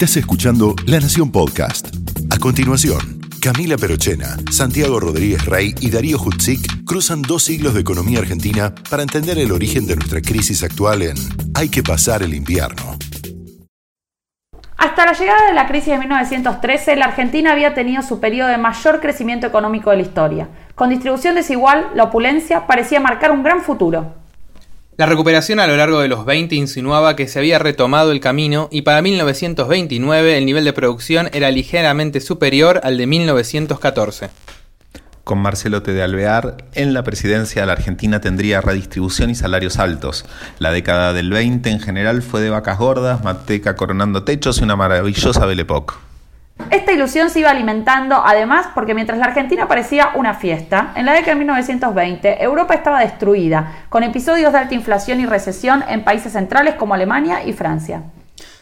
[0.00, 1.88] Estás escuchando La Nación Podcast.
[2.30, 8.20] A continuación, Camila Perochena, Santiago Rodríguez Rey y Darío Hutzik cruzan dos siglos de economía
[8.20, 11.16] argentina para entender el origen de nuestra crisis actual en
[11.54, 12.96] Hay que pasar el invierno.
[14.78, 18.56] Hasta la llegada de la crisis de 1913, la Argentina había tenido su periodo de
[18.56, 20.48] mayor crecimiento económico de la historia.
[20.76, 24.19] Con distribución desigual, la opulencia parecía marcar un gran futuro.
[25.00, 28.68] La recuperación a lo largo de los 20 insinuaba que se había retomado el camino
[28.70, 34.28] y para 1929 el nivel de producción era ligeramente superior al de 1914.
[35.24, 35.94] Con Marcelo T.
[35.94, 40.26] de Alvear, en la presidencia la Argentina tendría redistribución y salarios altos.
[40.58, 44.76] La década del 20 en general fue de vacas gordas, mateca coronando techos y una
[44.76, 45.94] maravillosa Belle Époque.
[46.70, 51.12] Esta ilusión se iba alimentando además porque mientras la Argentina parecía una fiesta, en la
[51.12, 56.32] década de 1920 Europa estaba destruida, con episodios de alta inflación y recesión en países
[56.32, 58.02] centrales como Alemania y Francia.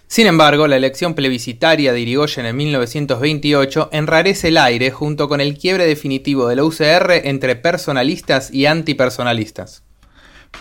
[0.06, 5.58] Sin embargo, la elección plebiscitaria de Irigoyen en 1928 enrarece el aire junto con el
[5.58, 9.87] quiebre definitivo de la UCR entre personalistas y antipersonalistas.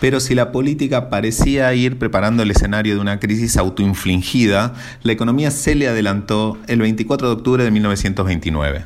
[0.00, 5.50] Pero si la política parecía ir preparando el escenario de una crisis autoinfligida, la economía
[5.50, 8.84] se le adelantó el 24 de octubre de 1929.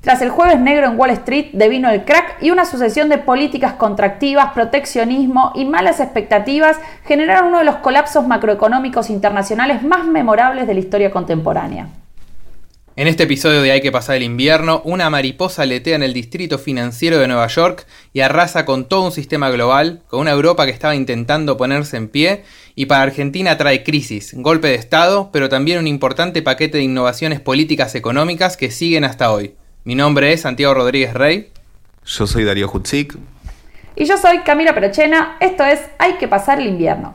[0.00, 3.74] Tras el jueves negro en Wall Street devino el crack y una sucesión de políticas
[3.74, 10.74] contractivas, proteccionismo y malas expectativas generaron uno de los colapsos macroeconómicos internacionales más memorables de
[10.74, 11.86] la historia contemporánea.
[12.94, 16.58] En este episodio de Hay que pasar el invierno, una mariposa letea en el distrito
[16.58, 20.72] financiero de Nueva York y arrasa con todo un sistema global, con una Europa que
[20.72, 25.78] estaba intentando ponerse en pie, y para Argentina trae crisis, golpe de Estado, pero también
[25.78, 29.54] un importante paquete de innovaciones políticas económicas que siguen hasta hoy.
[29.84, 31.50] Mi nombre es Santiago Rodríguez Rey.
[32.04, 33.16] Yo soy Darío Hutzik.
[33.96, 35.38] Y yo soy Camila Perochena.
[35.40, 37.14] Esto es Hay que pasar el invierno.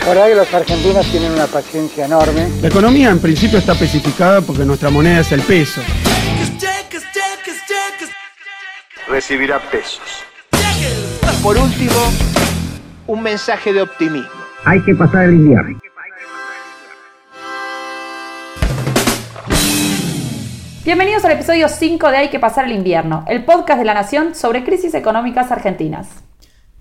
[0.00, 2.48] La verdad que los argentinos tienen una paciencia enorme.
[2.62, 5.82] La economía en principio está especificada porque nuestra moneda es el peso.
[9.08, 10.00] Recibirá pesos.
[11.42, 11.92] Por último,
[13.06, 14.30] un mensaje de optimismo.
[14.64, 15.78] Hay que pasar el invierno.
[20.84, 24.34] Bienvenidos al episodio 5 de Hay que pasar el invierno, el podcast de la Nación
[24.34, 26.08] sobre crisis económicas argentinas.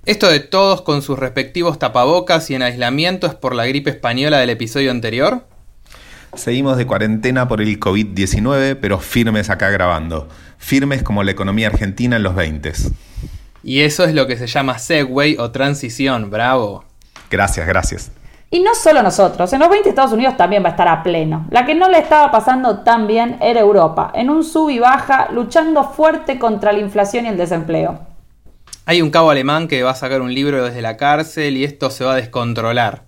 [0.05, 4.39] Esto de todos con sus respectivos tapabocas y en aislamiento es por la gripe española
[4.39, 5.45] del episodio anterior.
[6.33, 10.29] Seguimos de cuarentena por el COVID-19, pero firmes acá grabando.
[10.57, 12.71] Firmes como la economía argentina en los 20.
[13.63, 16.85] Y eso es lo que se llama segue o transición, bravo.
[17.29, 18.11] Gracias, gracias.
[18.51, 21.45] Y no solo nosotros, en los 20 Estados Unidos también va a estar a pleno.
[21.51, 25.29] La que no le estaba pasando tan bien era Europa, en un sub y baja,
[25.31, 28.08] luchando fuerte contra la inflación y el desempleo.
[28.89, 31.91] Hay un cabo alemán que va a sacar un libro desde la cárcel y esto
[31.91, 33.03] se va a descontrolar.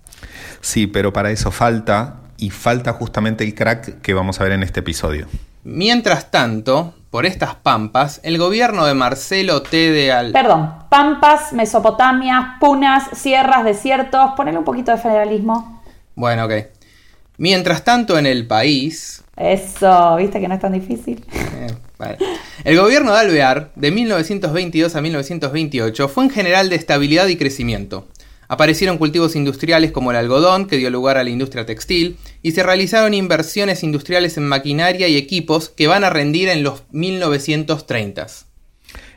[0.60, 4.62] Sí, pero para eso falta, y falta justamente el crack que vamos a ver en
[4.62, 5.26] este episodio.
[5.64, 9.90] Mientras tanto, por estas pampas, el gobierno de Marcelo T.
[9.90, 10.30] de Al...
[10.30, 15.82] Perdón, pampas, Mesopotamia, punas, sierras, desiertos, ponele un poquito de federalismo.
[16.14, 16.52] Bueno, ok.
[17.38, 19.21] Mientras tanto, en el país...
[19.36, 21.24] Eso, viste que no es tan difícil.
[21.32, 21.68] Eh.
[22.64, 28.08] El gobierno de Alvear, de 1922 a 1928, fue en general de estabilidad y crecimiento.
[28.48, 32.62] Aparecieron cultivos industriales como el algodón, que dio lugar a la industria textil, y se
[32.62, 38.26] realizaron inversiones industriales en maquinaria y equipos que van a rendir en los 1930.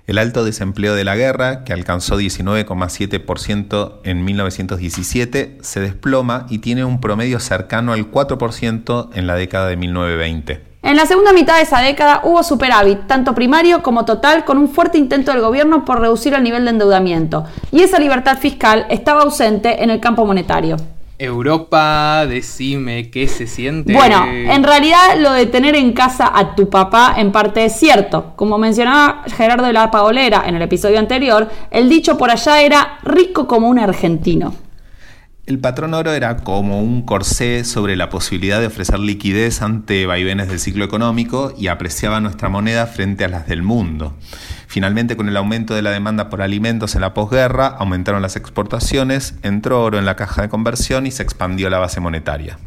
[0.07, 6.85] El alto desempleo de la guerra, que alcanzó 19,7% en 1917, se desploma y tiene
[6.85, 10.61] un promedio cercano al 4% en la década de 1920.
[10.83, 14.69] En la segunda mitad de esa década hubo superávit, tanto primario como total, con un
[14.69, 19.23] fuerte intento del gobierno por reducir el nivel de endeudamiento, y esa libertad fiscal estaba
[19.23, 20.77] ausente en el campo monetario.
[21.17, 23.93] Europa, decime qué se siente.
[23.93, 28.33] Bueno, en realidad lo de tener en casa a tu papá en parte es cierto.
[28.35, 32.99] Como mencionaba Gerardo de la Paolera en el episodio anterior, el dicho por allá era
[33.03, 34.53] rico como un argentino.
[35.45, 40.47] El patrón oro era como un corsé sobre la posibilidad de ofrecer liquidez ante vaivenes
[40.47, 44.15] del ciclo económico y apreciaba nuestra moneda frente a las del mundo.
[44.67, 49.35] Finalmente, con el aumento de la demanda por alimentos en la posguerra, aumentaron las exportaciones,
[49.43, 52.57] entró oro en la caja de conversión y se expandió la base monetaria.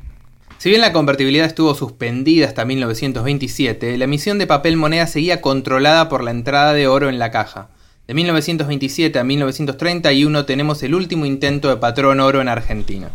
[0.58, 6.08] Si bien la convertibilidad estuvo suspendida hasta 1927, la emisión de papel moneda seguía controlada
[6.08, 7.68] por la entrada de oro en la caja.
[8.08, 13.10] De 1927 a 1931 tenemos el último intento de patrón oro en Argentina.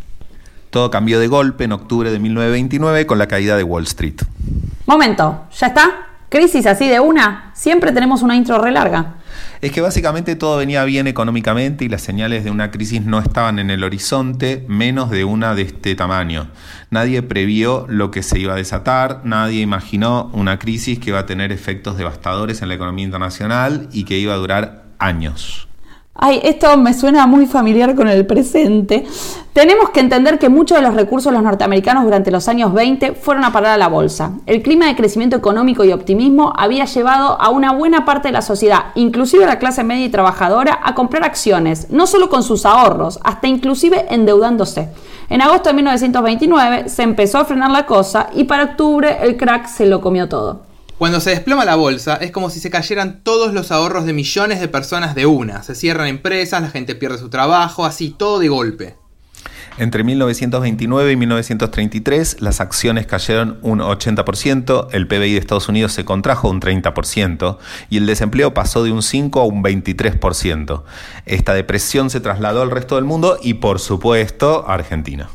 [0.69, 4.21] Todo cambió de golpe en octubre de 1929 con la caída de Wall Street.
[4.85, 6.12] Momento, ¿ya está?
[6.33, 7.51] ¿Crisis así de una?
[7.53, 9.17] Siempre tenemos una intro re larga.
[9.61, 13.59] Es que básicamente todo venía bien económicamente y las señales de una crisis no estaban
[13.59, 16.49] en el horizonte, menos de una de este tamaño.
[16.89, 21.27] Nadie previó lo que se iba a desatar, nadie imaginó una crisis que iba a
[21.27, 25.67] tener efectos devastadores en la economía internacional y que iba a durar años.
[26.15, 29.03] Ay, esto me suena muy familiar con el presente.
[29.51, 33.13] Tenemos que entender que muchos de los recursos de los norteamericanos durante los años 20
[33.13, 34.33] fueron a parar a la bolsa.
[34.45, 38.43] El clima de crecimiento económico y optimismo había llevado a una buena parte de la
[38.43, 42.67] sociedad, inclusive a la clase media y trabajadora, a comprar acciones, no solo con sus
[42.67, 44.89] ahorros, hasta inclusive endeudándose.
[45.29, 49.65] En agosto de 1929 se empezó a frenar la cosa y para octubre el crack
[49.65, 50.72] se lo comió todo.
[50.97, 54.59] Cuando se desploma la bolsa es como si se cayeran todos los ahorros de millones
[54.59, 55.63] de personas de una.
[55.63, 58.95] Se cierran empresas, la gente pierde su trabajo, así todo de golpe.
[59.79, 66.05] Entre 1929 y 1933 las acciones cayeron un 80%, el PBI de Estados Unidos se
[66.05, 67.57] contrajo un 30%
[67.89, 70.83] y el desempleo pasó de un 5 a un 23%.
[71.25, 75.27] Esta depresión se trasladó al resto del mundo y por supuesto a Argentina.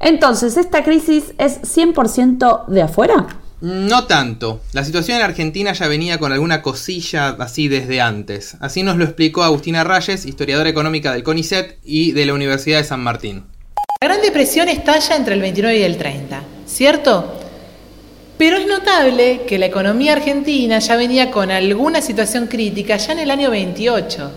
[0.00, 3.26] Entonces, ¿esta crisis es 100% de afuera?
[3.60, 4.60] No tanto.
[4.72, 8.56] La situación en Argentina ya venía con alguna cosilla así desde antes.
[8.60, 12.84] Así nos lo explicó Agustina Rayes, historiadora económica del CONICET y de la Universidad de
[12.84, 13.44] San Martín.
[14.00, 17.34] La Gran Depresión estalla entre el 29 y el 30, ¿cierto?
[18.38, 23.18] Pero es notable que la economía argentina ya venía con alguna situación crítica ya en
[23.18, 24.30] el año 28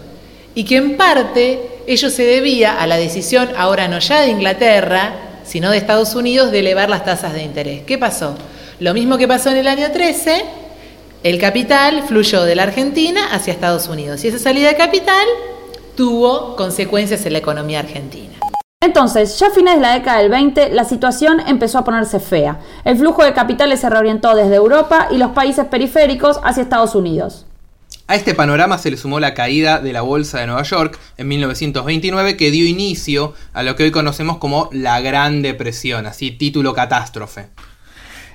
[0.56, 5.14] y que en parte ello se debía a la decisión ahora no ya de Inglaterra,
[5.46, 7.84] sino de Estados Unidos de elevar las tasas de interés.
[7.84, 8.36] ¿Qué pasó?
[8.82, 10.44] Lo mismo que pasó en el año 13,
[11.22, 15.24] el capital fluyó de la Argentina hacia Estados Unidos y esa salida de capital
[15.96, 18.34] tuvo consecuencias en la economía argentina.
[18.82, 22.60] Entonces, ya a fines de la década del 20, la situación empezó a ponerse fea.
[22.84, 27.46] El flujo de capitales se reorientó desde Europa y los países periféricos hacia Estados Unidos.
[28.08, 31.28] A este panorama se le sumó la caída de la Bolsa de Nueva York en
[31.28, 36.74] 1929 que dio inicio a lo que hoy conocemos como la Gran Depresión, así título
[36.74, 37.50] catástrofe.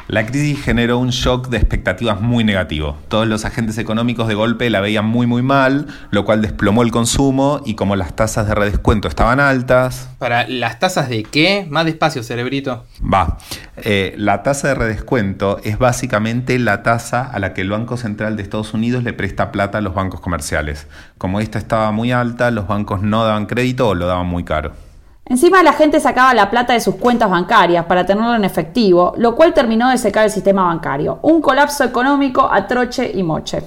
[0.09, 2.97] La crisis generó un shock de expectativas muy negativo.
[3.09, 6.93] Todos los agentes económicos de golpe la veían muy muy mal, lo cual desplomó el
[6.93, 10.09] consumo y como las tasas de redescuento estaban altas...
[10.19, 11.67] ¿Para las tasas de qué?
[11.69, 12.85] Más despacio, cerebrito.
[13.03, 13.39] Va.
[13.79, 18.37] Eh, la tasa de redescuento es básicamente la tasa a la que el Banco Central
[18.37, 20.87] de Estados Unidos le presta plata a los bancos comerciales.
[21.19, 24.86] Como esta estaba muy alta, los bancos no daban crédito o lo daban muy caro.
[25.29, 29.35] Encima la gente sacaba la plata de sus cuentas bancarias para tenerlo en efectivo, lo
[29.35, 31.19] cual terminó de secar el sistema bancario.
[31.23, 33.61] Un colapso económico a troche y moche.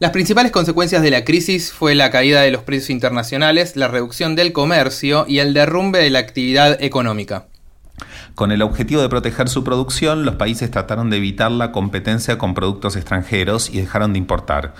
[0.00, 4.34] Las principales consecuencias de la crisis fue la caída de los precios internacionales, la reducción
[4.34, 7.46] del comercio y el derrumbe de la actividad económica.
[8.34, 12.54] Con el objetivo de proteger su producción, los países trataron de evitar la competencia con
[12.54, 14.74] productos extranjeros y dejaron de importar.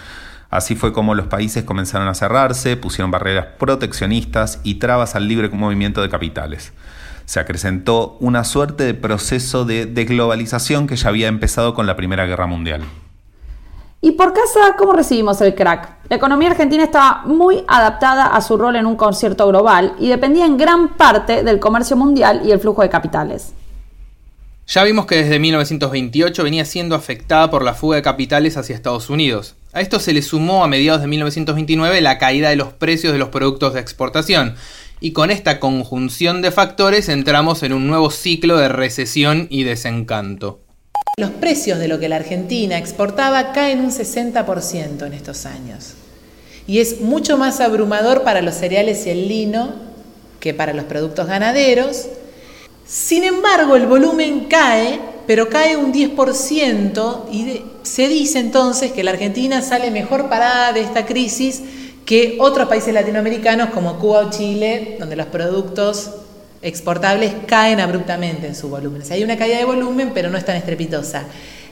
[0.50, 5.49] Así fue como los países comenzaron a cerrarse, pusieron barreras proteccionistas y trabas al libre
[5.49, 6.73] movimiento de capitales.
[7.25, 12.26] Se acrecentó una suerte de proceso de desglobalización que ya había empezado con la Primera
[12.26, 12.83] Guerra Mundial.
[14.00, 15.99] ¿Y por casa cómo recibimos el crack?
[16.09, 20.47] La economía argentina estaba muy adaptada a su rol en un concierto global y dependía
[20.47, 23.52] en gran parte del comercio mundial y el flujo de capitales.
[24.66, 29.11] Ya vimos que desde 1928 venía siendo afectada por la fuga de capitales hacia Estados
[29.11, 29.54] Unidos.
[29.72, 33.20] A esto se le sumó a mediados de 1929 la caída de los precios de
[33.20, 34.56] los productos de exportación.
[35.00, 40.60] Y con esta conjunción de factores entramos en un nuevo ciclo de recesión y desencanto.
[41.18, 45.94] Los precios de lo que la Argentina exportaba caen un 60% en estos años.
[46.66, 49.74] Y es mucho más abrumador para los cereales y el lino
[50.40, 52.08] que para los productos ganaderos
[52.90, 54.98] sin embargo, el volumen cae,
[55.30, 60.80] pero cae un 10% y se dice entonces que la Argentina sale mejor parada de
[60.80, 61.62] esta crisis
[62.04, 66.10] que otros países latinoamericanos como Cuba o Chile, donde los productos
[66.62, 69.04] exportables caen abruptamente en su volumen.
[69.08, 71.22] hay una caída de volumen, pero no es tan estrepitosa.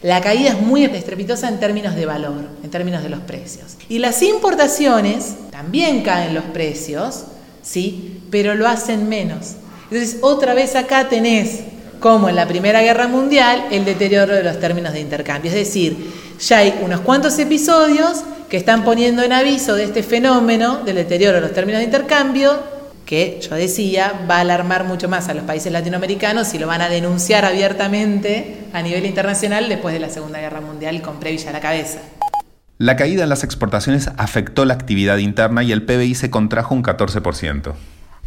[0.03, 3.77] La caída es muy estrepitosa en términos de valor, en términos de los precios.
[3.89, 7.25] Y las importaciones también caen los precios,
[7.63, 8.21] ¿sí?
[8.31, 9.55] pero lo hacen menos.
[9.91, 11.63] Entonces, otra vez acá tenés,
[12.01, 15.51] como en la Primera Guerra Mundial, el deterioro de los términos de intercambio.
[15.51, 15.97] Es decir,
[16.41, 21.37] ya hay unos cuantos episodios que están poniendo en aviso de este fenómeno del deterioro
[21.37, 22.79] de los términos de intercambio
[23.09, 26.83] que yo decía va a alarmar mucho más a los países latinoamericanos y lo van
[26.83, 31.53] a denunciar abiertamente a nivel internacional después de la Segunda Guerra Mundial con Previlla a
[31.55, 32.01] la cabeza.
[32.77, 36.83] La caída en las exportaciones afectó la actividad interna y el PBI se contrajo un
[36.83, 37.73] 14%.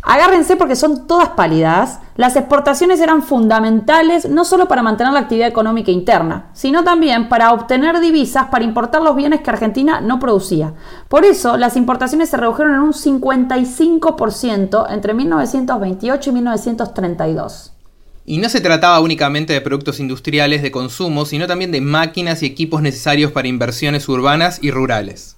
[0.04, 2.00] Agárrense porque son todas pálidas.
[2.16, 7.54] Las exportaciones eran fundamentales no solo para mantener la actividad económica interna, sino también para
[7.54, 10.74] obtener divisas para importar los bienes que Argentina no producía.
[11.08, 17.74] Por eso, las importaciones se redujeron en un 55% entre 1928 y 1932.
[18.26, 22.48] Y no se trataba únicamente de productos industriales de consumo, sino también de máquinas y
[22.48, 25.38] equipos necesarios para inversiones urbanas y rurales.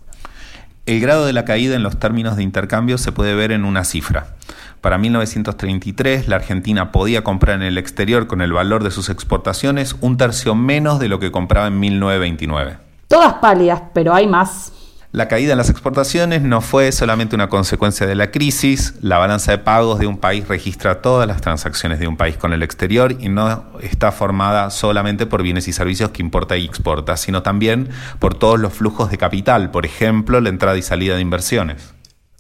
[0.86, 3.86] El grado de la caída en los términos de intercambio se puede ver en una
[3.86, 4.36] cifra.
[4.82, 9.96] Para 1933, la Argentina podía comprar en el exterior con el valor de sus exportaciones
[10.02, 12.78] un tercio menos de lo que compraba en 1929.
[13.08, 14.74] Todas pálidas, pero hay más.
[15.14, 19.52] La caída en las exportaciones no fue solamente una consecuencia de la crisis, la balanza
[19.52, 23.16] de pagos de un país registra todas las transacciones de un país con el exterior
[23.20, 27.90] y no está formada solamente por bienes y servicios que importa y exporta, sino también
[28.18, 31.94] por todos los flujos de capital, por ejemplo, la entrada y salida de inversiones.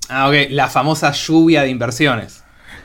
[0.09, 2.43] Ah, ok, la famosa lluvia de inversiones.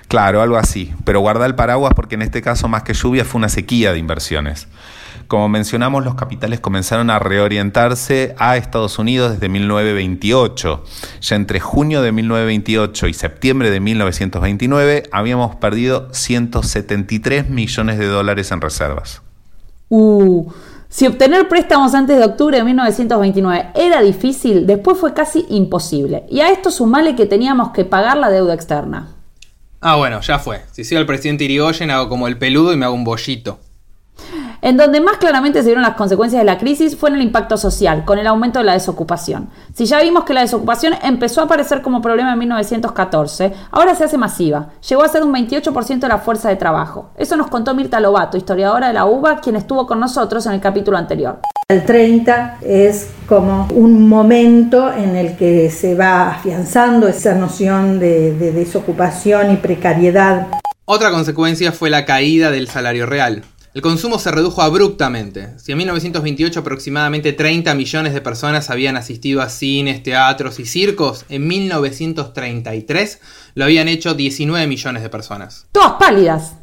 [0.09, 3.39] Claro, algo así, pero guarda el paraguas porque en este caso más que lluvia fue
[3.39, 4.69] una sequía de inversiones.
[5.27, 10.85] Como mencionamos, los capitales comenzaron a reorientarse a Estados Unidos desde 1928.
[11.21, 18.51] Ya entre junio de 1928 y septiembre de 1929 habíamos perdido 173 millones de dólares
[18.53, 19.23] en reservas.
[19.91, 20.51] Uh,
[20.89, 26.25] si obtener préstamos antes de octubre de 1929 era difícil, después fue casi imposible.
[26.31, 29.09] Y a esto sumale que teníamos que pagar la deuda externa.
[29.81, 30.63] Ah, bueno, ya fue.
[30.73, 33.61] Si soy el presidente Irigoyen, hago como el peludo y me hago un bollito.
[34.61, 37.57] En donde más claramente se vieron las consecuencias de la crisis fue en el impacto
[37.57, 39.49] social, con el aumento de la desocupación.
[39.73, 44.05] Si ya vimos que la desocupación empezó a aparecer como problema en 1914, ahora se
[44.05, 44.71] hace masiva.
[44.89, 47.11] Llegó a ser un 28% de la fuerza de trabajo.
[47.17, 50.61] Eso nos contó Mirta Lobato, historiadora de la UBA, quien estuvo con nosotros en el
[50.61, 51.39] capítulo anterior.
[51.69, 58.35] El 30 es como un momento en el que se va afianzando esa noción de,
[58.35, 60.49] de desocupación y precariedad.
[60.87, 63.45] Otra consecuencia fue la caída del salario real.
[63.79, 65.57] El consumo se redujo abruptamente.
[65.57, 71.25] Si en 1928 aproximadamente 30 millones de personas habían asistido a cines, teatros y circos,
[71.29, 73.21] en 1933
[73.55, 75.69] lo habían hecho 19 millones de personas.
[75.71, 76.58] Todas pálidas.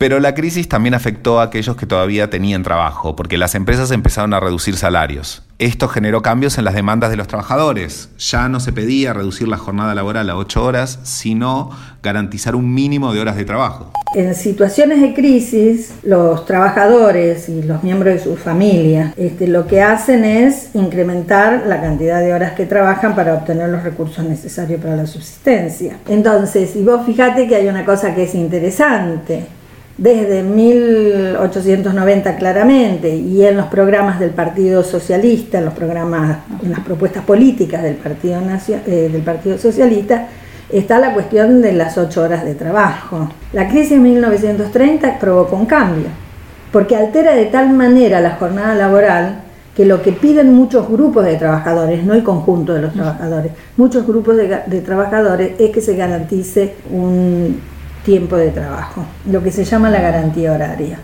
[0.00, 4.32] Pero la crisis también afectó a aquellos que todavía tenían trabajo, porque las empresas empezaron
[4.32, 5.42] a reducir salarios.
[5.58, 8.08] Esto generó cambios en las demandas de los trabajadores.
[8.16, 11.68] Ya no se pedía reducir la jornada laboral a 8 horas, sino
[12.02, 13.92] garantizar un mínimo de horas de trabajo.
[14.14, 19.82] En situaciones de crisis, los trabajadores y los miembros de su familia este, lo que
[19.82, 24.96] hacen es incrementar la cantidad de horas que trabajan para obtener los recursos necesarios para
[24.96, 25.98] la subsistencia.
[26.08, 29.59] Entonces, si vos fijate que hay una cosa que es interesante,
[30.00, 36.80] desde 1890 claramente y en los programas del Partido Socialista, en los programas, en las
[36.80, 38.40] propuestas políticas del Partido,
[38.86, 40.28] eh, del Partido Socialista,
[40.70, 43.28] está la cuestión de las ocho horas de trabajo.
[43.52, 46.06] La crisis de 1930 provocó un cambio,
[46.72, 49.42] porque altera de tal manera la jornada laboral
[49.76, 54.06] que lo que piden muchos grupos de trabajadores, no el conjunto de los trabajadores, muchos
[54.06, 57.60] grupos de trabajadores es que se garantice un
[58.04, 60.98] tiempo de trabajo, lo que se llama la garantía horaria.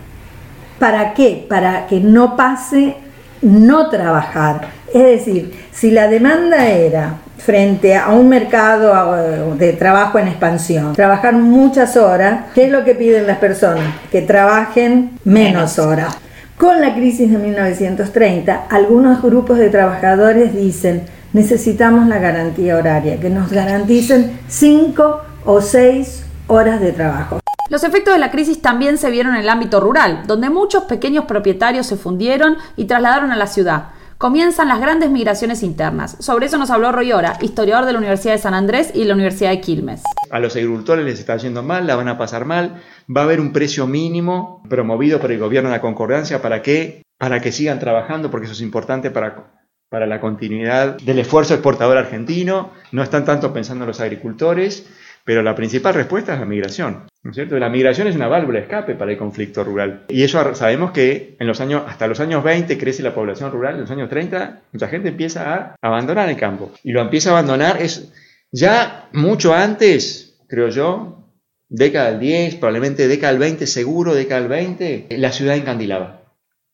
[0.79, 1.47] ¿Para qué?
[1.49, 2.97] Para que no pase
[3.43, 4.69] no trabajar.
[4.93, 11.35] Es decir, si la demanda era frente a un mercado de trabajo en expansión, trabajar
[11.35, 13.85] muchas horas, ¿qué es lo que piden las personas?
[14.11, 16.17] Que trabajen menos horas.
[16.59, 21.03] Con la crisis de 1930, algunos grupos de trabajadores dicen,
[21.35, 27.41] necesitamos la garantía horaria, que nos garanticen cinco o seis horas de trabajo.
[27.69, 31.25] Los efectos de la crisis también se vieron en el ámbito rural, donde muchos pequeños
[31.25, 33.89] propietarios se fundieron y trasladaron a la ciudad.
[34.19, 36.17] Comienzan las grandes migraciones internas.
[36.21, 39.13] Sobre eso nos habló Roy Ora, historiador de la Universidad de San Andrés y la
[39.13, 40.03] Universidad de Quilmes.
[40.31, 42.83] A los agricultores les está yendo mal, la van a pasar mal.
[43.15, 47.03] Va a haber un precio mínimo promovido por el gobierno de la concordancia para que,
[47.19, 49.53] para que sigan trabajando, porque eso es importante para,
[49.91, 52.71] para la continuidad del esfuerzo exportador argentino.
[52.93, 54.87] No están tanto pensando en los agricultores,
[55.27, 57.09] pero la principal respuesta es la migración.
[57.25, 57.59] ¿no es cierto?
[57.59, 60.05] La migración es una válvula de escape para el conflicto rural.
[60.09, 63.75] Y eso sabemos que en los años, hasta los años 20 crece la población rural,
[63.75, 66.71] en los años 30 mucha gente empieza a abandonar el campo.
[66.85, 68.13] Y lo empieza a abandonar es
[68.53, 71.29] ya mucho antes, creo yo,
[71.69, 76.23] década del 10, probablemente década del 20, seguro década del 20, la ciudad encandilaba.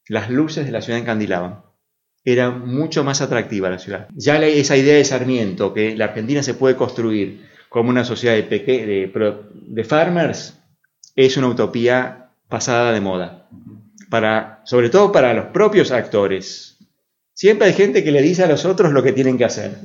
[0.09, 1.63] Las luces de la ciudad encandilaban.
[2.23, 4.09] Era mucho más atractiva la ciudad.
[4.15, 8.45] Ya esa idea de Sarmiento, que la Argentina se puede construir como una sociedad de,
[8.45, 10.59] de, de farmers,
[11.17, 13.49] es una utopía pasada de moda.
[14.11, 16.77] Para, sobre todo para los propios actores.
[17.33, 19.79] Siempre hay gente que le dice a los otros lo que tienen que hacer.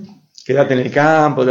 [0.46, 1.46] Quédate en el campo,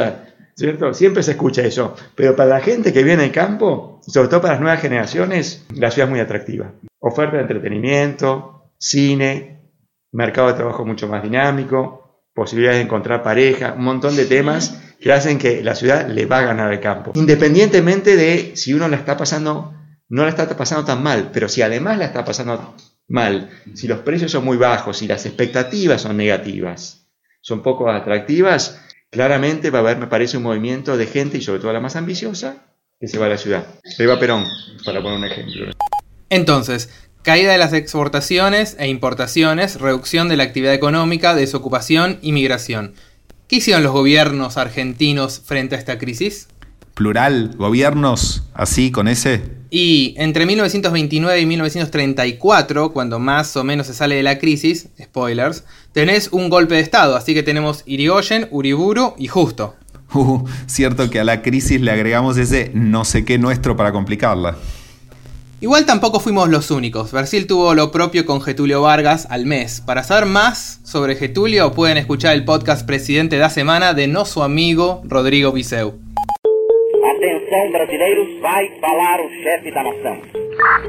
[0.54, 0.92] ¿cierto?
[0.92, 1.96] Siempre se escucha eso.
[2.14, 5.64] Pero para la gente que viene en el campo, sobre todo para las nuevas generaciones,
[5.74, 6.70] la ciudad es muy atractiva.
[6.98, 9.70] Oferta de entretenimiento, cine,
[10.12, 15.12] mercado de trabajo mucho más dinámico, posibilidades de encontrar pareja, un montón de temas que
[15.12, 17.12] hacen que la ciudad le va a ganar el campo.
[17.14, 19.74] Independientemente de si uno la está pasando,
[20.08, 22.74] no la está pasando tan mal, pero si además la está pasando
[23.08, 27.06] mal, si los precios son muy bajos, si las expectativas son negativas,
[27.40, 31.60] son poco atractivas, claramente va a haber, me parece, un movimiento de gente, y sobre
[31.60, 32.66] todo la más ambiciosa,
[32.98, 33.66] que se va a la ciudad.
[33.84, 34.44] Se va Perón,
[34.84, 35.72] para poner un ejemplo.
[36.30, 36.90] Entonces,
[37.22, 42.94] caída de las exportaciones e importaciones, reducción de la actividad económica, desocupación y migración.
[43.48, 46.48] ¿Qué hicieron los gobiernos argentinos frente a esta crisis?
[46.94, 49.40] Plural, gobiernos, así, con ese.
[49.70, 55.62] Y entre 1929 y 1934, cuando más o menos se sale de la crisis, spoilers,
[55.92, 59.76] tenés un golpe de Estado, así que tenemos Irigoyen, Uriburu y Justo.
[60.12, 64.56] Uh, cierto que a la crisis le agregamos ese no sé qué nuestro para complicarla.
[65.58, 67.12] Igual tampoco fuimos los únicos.
[67.12, 69.80] Brasil tuvo lo propio con Getulio Vargas al mes.
[69.80, 74.42] Para saber más sobre Getulio pueden escuchar el podcast Presidente da Semana de no su
[74.42, 75.94] amigo Rodrigo Viseu.
[77.16, 80.20] Atenção brasileiros, vai falar o chefe da nação.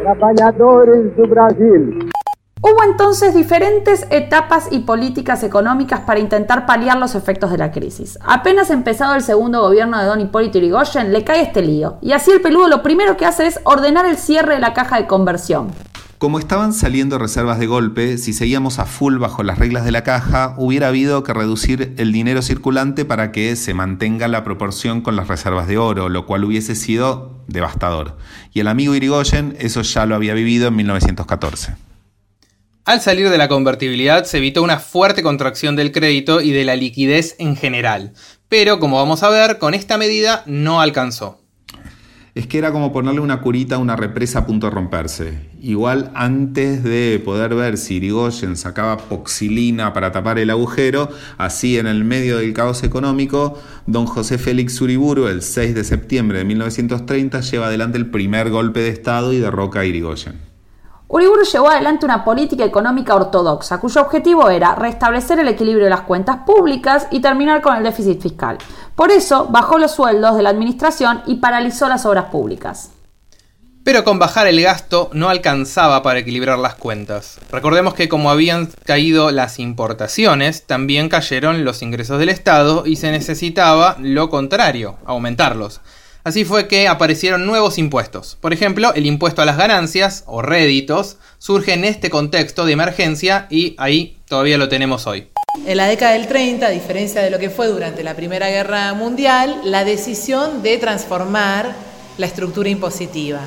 [0.01, 2.09] Trabalhadores do Brasil.
[2.59, 8.17] Hubo entonces diferentes etapas y políticas económicas para intentar paliar los efectos de la crisis.
[8.25, 12.31] Apenas empezado el segundo gobierno de Don Hipólito Yrigoyen, le cae este lío, y así
[12.31, 15.71] el peludo lo primero que hace es ordenar el cierre de la caja de conversión.
[16.17, 20.03] Como estaban saliendo reservas de golpe, si seguíamos a full bajo las reglas de la
[20.03, 25.15] caja, hubiera habido que reducir el dinero circulante para que se mantenga la proporción con
[25.15, 28.17] las reservas de oro, lo cual hubiese sido devastador.
[28.51, 31.86] Y el amigo Irigoyen eso ya lo había vivido en 1914.
[32.87, 36.77] Al salir de la convertibilidad se evitó una fuerte contracción del crédito y de la
[36.77, 38.13] liquidez en general,
[38.47, 41.41] pero como vamos a ver, con esta medida no alcanzó.
[42.33, 45.49] Es que era como ponerle una curita a una represa a punto de romperse.
[45.59, 51.87] Igual antes de poder ver si Irigoyen sacaba poxilina para tapar el agujero, así en
[51.87, 57.41] el medio del caos económico, don José Félix Uriburu, el 6 de septiembre de 1930,
[57.41, 60.56] lleva adelante el primer golpe de Estado y derroca a Irigoyen.
[61.09, 66.01] Uriburu llevó adelante una política económica ortodoxa, cuyo objetivo era restablecer el equilibrio de las
[66.01, 68.57] cuentas públicas y terminar con el déficit fiscal.
[68.93, 72.91] Por eso, bajó los sueldos de la administración y paralizó las obras públicas.
[73.85, 77.39] Pero con bajar el gasto no alcanzaba para equilibrar las cuentas.
[77.49, 83.11] Recordemos que como habían caído las importaciones, también cayeron los ingresos del Estado y se
[83.11, 85.79] necesitaba lo contrario, aumentarlos.
[86.27, 88.37] Así fue que aparecieron nuevos impuestos.
[88.41, 93.47] Por ejemplo, el impuesto a las ganancias o réditos surge en este contexto de emergencia
[93.49, 95.29] y ahí todavía lo tenemos hoy.
[95.65, 98.93] En la década del 30, a diferencia de lo que fue durante la Primera Guerra
[98.93, 101.73] Mundial, la decisión de transformar
[102.17, 103.39] la estructura impositiva.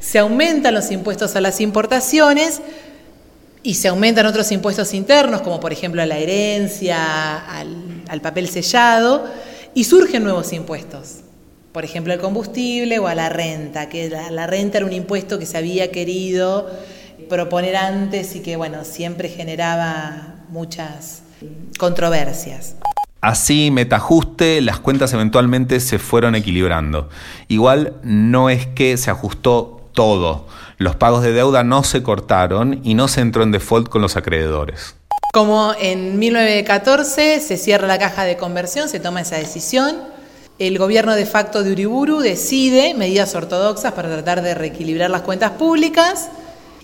[0.00, 2.62] Se aumentan los impuestos a las importaciones
[3.62, 8.48] y se aumentan otros impuestos internos, como por ejemplo a la herencia, al, al papel
[8.48, 9.28] sellado,
[9.74, 11.24] y surgen nuevos impuestos
[11.72, 15.46] por ejemplo, al combustible o a la renta, que la, renta era un impuesto que
[15.46, 16.68] se había querido
[17.28, 21.22] proponer antes y que, bueno, siempre generaba muchas
[21.78, 22.74] controversias.
[23.20, 27.08] Así, metajuste, las cuentas eventualmente se fueron equilibrando.
[27.48, 30.46] Igual no es que se ajustó todo.
[30.78, 34.16] Los pagos de deuda no se cortaron y no se entró en default con los
[34.16, 34.96] acreedores.
[35.32, 40.09] Como en 1914 se cierra la caja de conversión, se toma esa decisión
[40.60, 45.52] el gobierno de facto de Uriburu decide medidas ortodoxas para tratar de reequilibrar las cuentas
[45.52, 46.28] públicas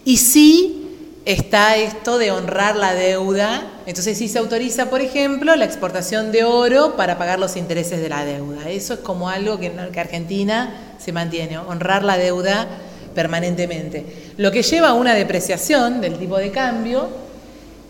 [0.02, 0.82] y sí
[1.26, 3.70] está esto de honrar la deuda.
[3.84, 8.08] Entonces sí se autoriza, por ejemplo, la exportación de oro para pagar los intereses de
[8.08, 8.70] la deuda.
[8.70, 12.66] Eso es como algo que, que Argentina se mantiene, honrar la deuda
[13.14, 14.32] permanentemente.
[14.38, 17.25] Lo que lleva a una depreciación del tipo de cambio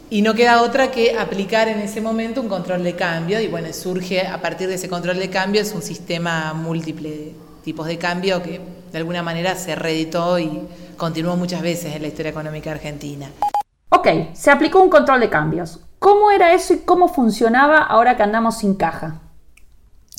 [0.09, 3.73] y no queda otra que aplicar en ese momento un control de cambio y bueno,
[3.73, 7.99] surge a partir de ese control de cambio es un sistema múltiple de tipos de
[7.99, 8.61] cambio que
[8.93, 10.61] de alguna manera se reeditó y
[10.97, 13.31] continuó muchas veces en la historia económica argentina.
[13.89, 15.81] Ok, se aplicó un control de cambios.
[15.99, 19.21] ¿Cómo era eso y cómo funcionaba ahora que andamos sin caja?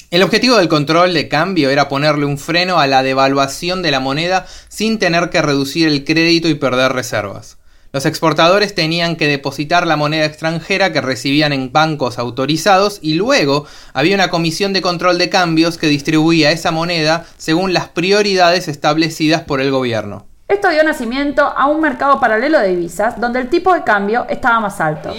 [0.09, 3.99] El objetivo del control de cambio era ponerle un freno a la devaluación de la
[3.99, 7.57] moneda sin tener que reducir el crédito y perder reservas.
[7.93, 13.65] Los exportadores tenían que depositar la moneda extranjera que recibían en bancos autorizados y luego
[13.93, 19.43] había una comisión de control de cambios que distribuía esa moneda según las prioridades establecidas
[19.43, 20.25] por el gobierno.
[20.49, 24.59] Esto dio nacimiento a un mercado paralelo de divisas donde el tipo de cambio estaba
[24.59, 25.13] más alto.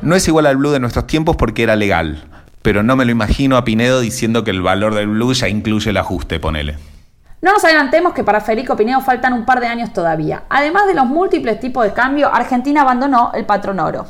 [0.00, 2.24] No es igual al blue de nuestros tiempos porque era legal,
[2.62, 5.90] pero no me lo imagino a Pinedo diciendo que el valor del blue ya incluye
[5.90, 6.76] el ajuste, ponele.
[7.40, 10.42] No nos adelantemos que para Federico Pinedo faltan un par de años todavía.
[10.48, 14.06] Además de los múltiples tipos de cambio, Argentina abandonó el patrón oro.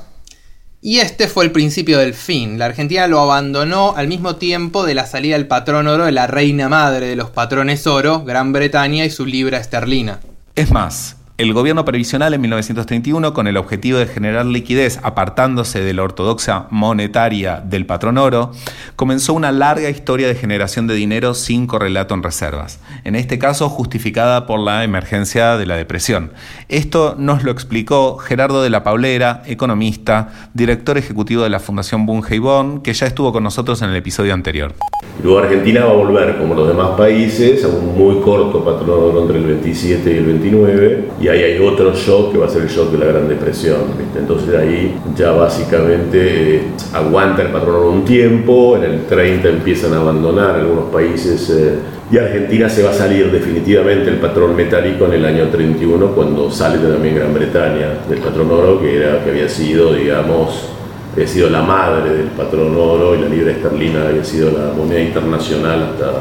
[0.80, 2.58] Y este fue el principio del fin.
[2.58, 6.26] La Argentina lo abandonó al mismo tiempo de la salida del patrón oro de la
[6.26, 10.20] reina madre de los patrones oro, Gran Bretaña y su libra esterlina.
[10.54, 15.94] Es más, el gobierno previsional en 1931, con el objetivo de generar liquidez apartándose de
[15.94, 18.51] la ortodoxia monetaria del patrón oro,
[18.96, 23.68] comenzó una larga historia de generación de dinero sin correlato en reservas, en este caso
[23.68, 26.33] justificada por la emergencia de la depresión.
[26.68, 32.40] Esto nos lo explicó Gerardo de la Paulera, economista, director ejecutivo de la Fundación Bunge
[32.40, 34.74] Bon, que ya estuvo con nosotros en el episodio anterior.
[35.22, 39.22] Luego Argentina va a volver, como los demás países, a un muy corto patrón oro
[39.22, 42.62] entre el 27 y el 29, y ahí hay otro shock que va a ser
[42.62, 43.80] el shock de la Gran Depresión.
[44.16, 46.62] Entonces ahí ya básicamente eh,
[46.92, 51.74] aguanta el patrón un tiempo, en el 30 empiezan a abandonar algunos países eh,
[52.10, 56.50] y Argentina se va a salir definitivamente el patrón metálico en el año 31 cuando
[56.50, 60.70] sale también Gran Bretaña del patrón oro que, era, que había sido, digamos,
[61.12, 65.00] había sido la madre del patrón oro y la libra esterlina había sido la moneda
[65.00, 66.12] internacional hasta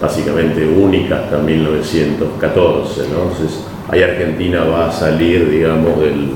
[0.00, 3.00] básicamente única hasta 1914.
[3.12, 3.30] ¿no?
[3.30, 6.32] Entonces, ahí Argentina va a salir, digamos, del,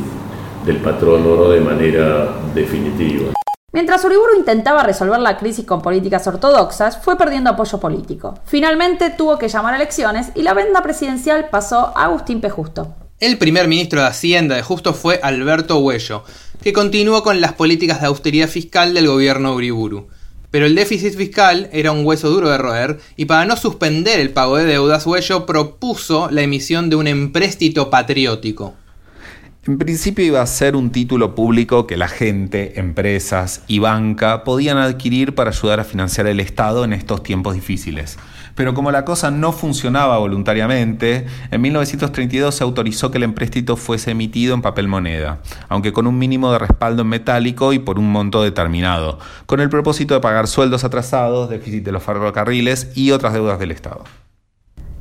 [0.64, 3.32] del patrón oro de manera definitiva.
[3.72, 8.36] Mientras Uriburu intentaba resolver la crisis con políticas ortodoxas, fue perdiendo apoyo político.
[8.44, 12.50] Finalmente tuvo que llamar a elecciones y la venda presidencial pasó a Agustín P.
[12.50, 12.94] Justo.
[13.20, 16.24] El primer ministro de Hacienda de Justo fue Alberto Huello,
[16.62, 20.08] que continuó con las políticas de austeridad fiscal del gobierno Uriburu.
[20.50, 24.30] Pero el déficit fiscal era un hueso duro de roer y para no suspender el
[24.30, 28.74] pago de deudas, Huello propuso la emisión de un empréstito patriótico.
[29.66, 34.78] En principio iba a ser un título público que la gente, empresas y banca podían
[34.78, 38.18] adquirir para ayudar a financiar el Estado en estos tiempos difíciles.
[38.60, 44.10] Pero como la cosa no funcionaba voluntariamente, en 1932 se autorizó que el empréstito fuese
[44.10, 45.38] emitido en papel moneda,
[45.70, 49.70] aunque con un mínimo de respaldo en metálico y por un monto determinado, con el
[49.70, 54.04] propósito de pagar sueldos atrasados, déficit de los ferrocarriles y otras deudas del Estado.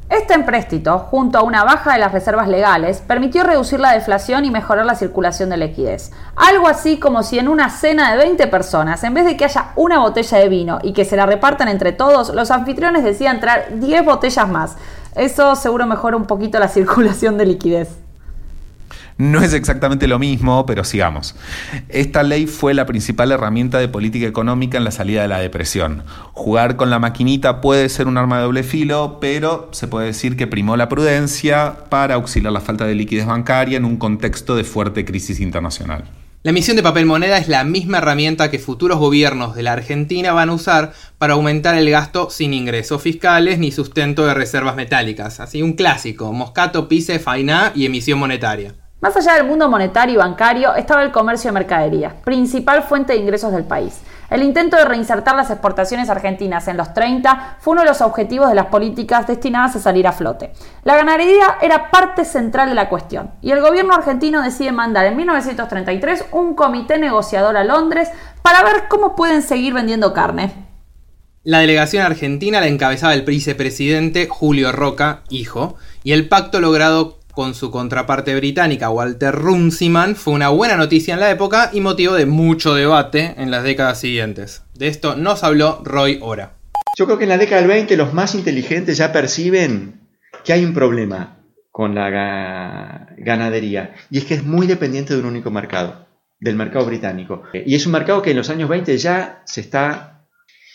[0.09, 4.49] Este empréstito, junto a una baja de las reservas legales, permitió reducir la deflación y
[4.49, 6.11] mejorar la circulación de liquidez.
[6.35, 9.71] Algo así como si en una cena de 20 personas, en vez de que haya
[9.75, 13.79] una botella de vino y que se la repartan entre todos, los anfitriones decían traer
[13.79, 14.77] 10 botellas más.
[15.15, 18.08] Eso seguro mejora un poquito la circulación de liquidez.
[19.19, 21.35] No es exactamente lo mismo, pero sigamos.
[21.89, 26.05] Esta ley fue la principal herramienta de política económica en la salida de la depresión.
[26.31, 30.37] Jugar con la maquinita puede ser un arma de doble filo, pero se puede decir
[30.37, 34.63] que primó la prudencia para auxiliar la falta de liquidez bancaria en un contexto de
[34.63, 36.05] fuerte crisis internacional.
[36.43, 40.31] La emisión de papel moneda es la misma herramienta que futuros gobiernos de la Argentina
[40.31, 45.41] van a usar para aumentar el gasto sin ingresos fiscales ni sustento de reservas metálicas.
[45.41, 48.75] Así un clásico, Moscato, Pise, Fainá y emisión monetaria.
[49.01, 53.19] Más allá del mundo monetario y bancario estaba el comercio de mercaderías, principal fuente de
[53.19, 54.01] ingresos del país.
[54.29, 58.49] El intento de reinsertar las exportaciones argentinas en los 30 fue uno de los objetivos
[58.49, 60.51] de las políticas destinadas a salir a flote.
[60.83, 65.15] La ganadería era parte central de la cuestión y el gobierno argentino decide mandar en
[65.15, 68.09] 1933 un comité negociador a Londres
[68.41, 70.51] para ver cómo pueden seguir vendiendo carne.
[71.43, 77.53] La delegación argentina la encabezaba el vicepresidente Julio Roca, hijo, y el pacto logrado con
[77.53, 82.25] su contraparte británica Walter Runciman fue una buena noticia en la época y motivo de
[82.25, 84.63] mucho debate en las décadas siguientes.
[84.73, 86.53] De esto nos habló Roy Ora.
[86.97, 90.01] Yo creo que en la década del 20 los más inteligentes ya perciben
[90.43, 91.37] que hay un problema
[91.71, 96.07] con la ganadería y es que es muy dependiente de un único mercado,
[96.39, 97.43] del mercado británico.
[97.53, 100.25] Y es un mercado que en los años 20 ya se está,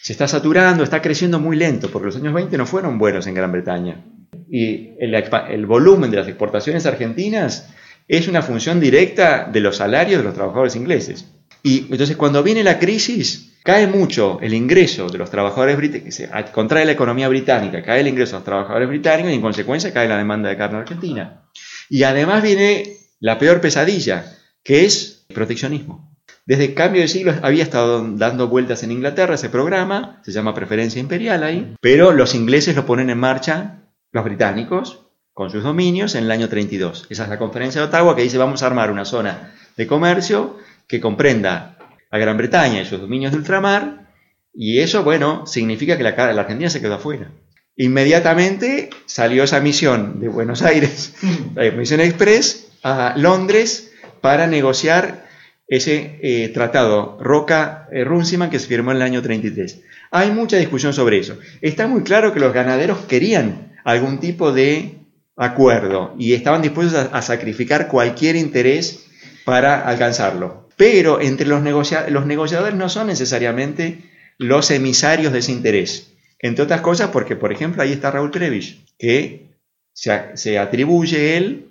[0.02, 3.34] se está saturando, está creciendo muy lento, porque los años 20 no fueron buenos en
[3.34, 4.02] Gran Bretaña.
[4.50, 7.68] Y el, el volumen de las exportaciones argentinas
[8.08, 11.26] es una función directa de los salarios de los trabajadores ingleses.
[11.62, 16.20] Y entonces cuando viene la crisis, cae mucho el ingreso de los trabajadores británicos,
[16.52, 20.06] contrae la economía británica, cae el ingreso de los trabajadores británicos y en consecuencia cae
[20.06, 21.48] la demanda de carne argentina.
[21.88, 26.14] Y además viene la peor pesadilla, que es el proteccionismo.
[26.44, 30.54] Desde el cambio de siglo había estado dando vueltas en Inglaterra ese programa, se llama
[30.54, 33.83] preferencia imperial ahí, pero los ingleses lo ponen en marcha,
[34.14, 37.08] los británicos, con sus dominios en el año 32.
[37.10, 40.56] Esa es la conferencia de Ottawa que dice vamos a armar una zona de comercio
[40.86, 41.76] que comprenda
[42.10, 44.12] a Gran Bretaña y sus dominios de ultramar
[44.54, 47.32] y eso, bueno, significa que la, la Argentina se quedó afuera.
[47.76, 51.14] Inmediatamente salió esa misión de Buenos Aires,
[51.56, 55.26] la misión express, a Londres para negociar
[55.66, 59.80] ese eh, tratado Roca-Runciman que se firmó en el año 33.
[60.12, 61.36] Hay mucha discusión sobre eso.
[61.62, 64.96] Está muy claro que los ganaderos querían algún tipo de
[65.36, 69.06] acuerdo y estaban dispuestos a, sacrificar cualquier interés
[69.44, 70.68] para alcanzarlo.
[70.76, 71.62] Pero entre los,
[72.08, 76.12] los negociadores no son necesariamente los emisarios de ese interés.
[76.40, 79.54] Entre otras cosas porque, por ejemplo, ahí está Raúl Prebisch, que
[79.92, 81.68] se, atribuye él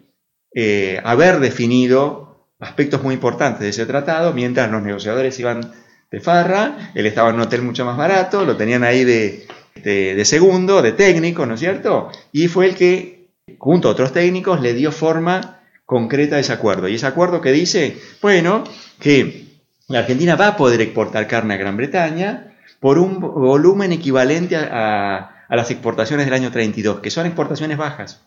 [0.55, 5.73] eh, haber definido aspectos muy importantes de ese tratado, mientras los negociadores iban
[6.09, 9.45] de farra, él estaba en un hotel mucho más barato, lo tenían ahí de,
[9.83, 12.09] de segundo, de técnico, ¿no es cierto?
[12.31, 13.23] Y fue el que
[13.57, 16.87] junto a otros técnicos, le dio forma concreta a ese acuerdo.
[16.87, 18.63] Y ese acuerdo que dice, bueno,
[18.99, 19.47] que
[19.87, 25.29] la Argentina va a poder exportar carne a Gran Bretaña por un volumen equivalente a,
[25.49, 28.21] las exportaciones del año 32, que son exportaciones bajas.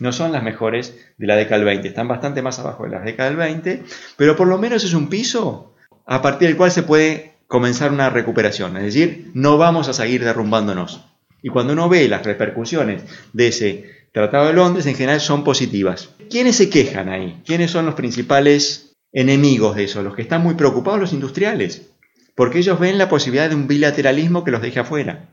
[0.00, 3.00] No son las mejores de la década del 20, están bastante más abajo de la
[3.00, 3.84] década del 20,
[4.16, 5.74] pero por lo menos es un piso
[6.06, 8.76] a partir del cual se puede comenzar una recuperación.
[8.76, 11.04] Es decir, no vamos a seguir derrumbándonos.
[11.42, 16.10] Y cuando uno ve las repercusiones de ese Tratado de Londres en general son positivas.
[16.30, 17.42] ¿Quiénes se quejan ahí?
[17.44, 20.02] ¿Quiénes son los principales enemigos de eso?
[20.02, 21.90] Los que están muy preocupados, los industriales,
[22.34, 25.28] porque ellos ven la posibilidad de un bilateralismo que los deje afuera.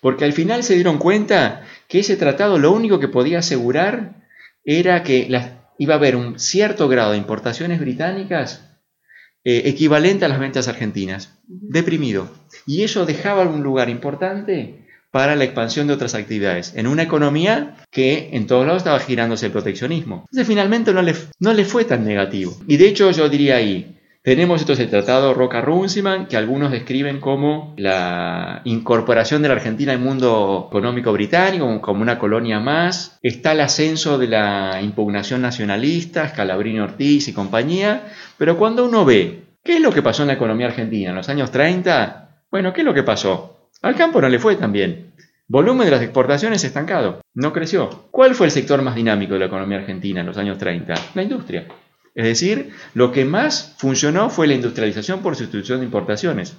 [0.00, 4.26] Porque al final se dieron cuenta que ese tratado lo único que podía asegurar
[4.64, 5.28] era que
[5.78, 8.73] iba a haber un cierto grado de importaciones británicas
[9.44, 12.30] eh, equivalente a las ventas argentinas, deprimido.
[12.66, 17.76] Y eso dejaba un lugar importante para la expansión de otras actividades, en una economía
[17.92, 20.24] que en todos lados estaba girándose el proteccionismo.
[20.24, 22.56] Entonces finalmente no le, no le fue tan negativo.
[22.66, 27.74] Y de hecho yo diría ahí, tenemos entonces el Tratado Roca-Runciman, que algunos describen como
[27.76, 33.18] la incorporación de la Argentina al mundo económico británico, como una colonia más.
[33.20, 38.14] Está el ascenso de la impugnación nacionalista, Scalabrini Ortiz y compañía.
[38.38, 41.28] Pero cuando uno ve qué es lo que pasó en la economía argentina en los
[41.28, 43.68] años 30, bueno, ¿qué es lo que pasó?
[43.82, 45.12] Al campo no le fue tan bien.
[45.48, 48.06] Volumen de las exportaciones estancado, no creció.
[48.10, 50.94] ¿Cuál fue el sector más dinámico de la economía argentina en los años 30?
[51.14, 51.66] La industria.
[52.14, 56.56] Es decir, lo que más funcionó fue la industrialización por sustitución de importaciones.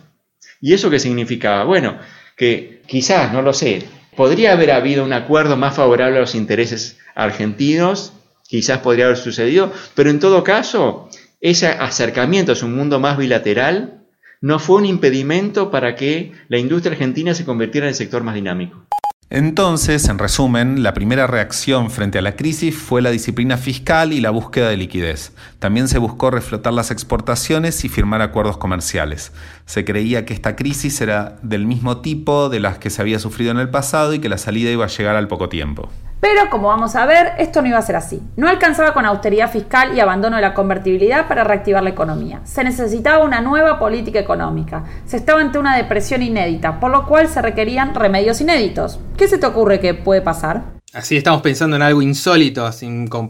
[0.62, 1.64] ¿Y eso qué significaba?
[1.64, 1.98] Bueno,
[2.36, 3.84] que quizás, no lo sé,
[4.16, 8.14] podría haber habido un acuerdo más favorable a los intereses argentinos,
[8.48, 11.10] quizás podría haber sucedido, pero en todo caso,
[11.42, 14.02] ese acercamiento a un mundo más bilateral
[14.42, 18.36] no fue un impedimento para que la industria argentina se convirtiera en el sector más
[18.36, 18.86] dinámico.
[19.32, 24.22] Entonces, en resumen, la primera reacción frente a la crisis fue la disciplina fiscal y
[24.22, 25.34] la búsqueda de liquidez.
[25.58, 29.32] También se buscó reflotar las exportaciones y firmar acuerdos comerciales.
[29.66, 33.50] Se creía que esta crisis era del mismo tipo de las que se había sufrido
[33.50, 35.90] en el pasado y que la salida iba a llegar al poco tiempo.
[36.20, 38.22] Pero como vamos a ver, esto no iba a ser así.
[38.36, 42.42] No alcanzaba con austeridad fiscal y abandono de la convertibilidad para reactivar la economía.
[42.46, 44.84] Se necesitaba una nueva política económica.
[45.06, 49.00] Se estaba ante una depresión inédita, por lo cual se requerían remedios inéditos.
[49.18, 50.64] ¿Qué se te ocurre que puede pasar?
[50.94, 52.70] Así estamos pensando en algo insólito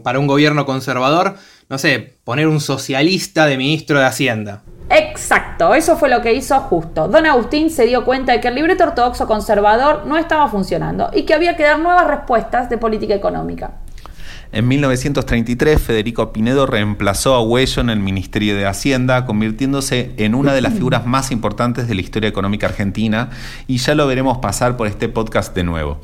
[0.02, 1.34] para un gobierno conservador.
[1.68, 4.62] No sé, poner un socialista de ministro de Hacienda.
[4.88, 7.08] Exacto, eso fue lo que hizo justo.
[7.08, 11.22] Don Agustín se dio cuenta de que el libreto ortodoxo conservador no estaba funcionando y
[11.22, 13.72] que había que dar nuevas respuestas de política económica.
[14.52, 20.54] En 1933, Federico Pinedo reemplazó a Huello en el Ministerio de Hacienda, convirtiéndose en una
[20.54, 23.30] de las figuras más importantes de la historia económica argentina,
[23.66, 26.00] y ya lo veremos pasar por este podcast de nuevo.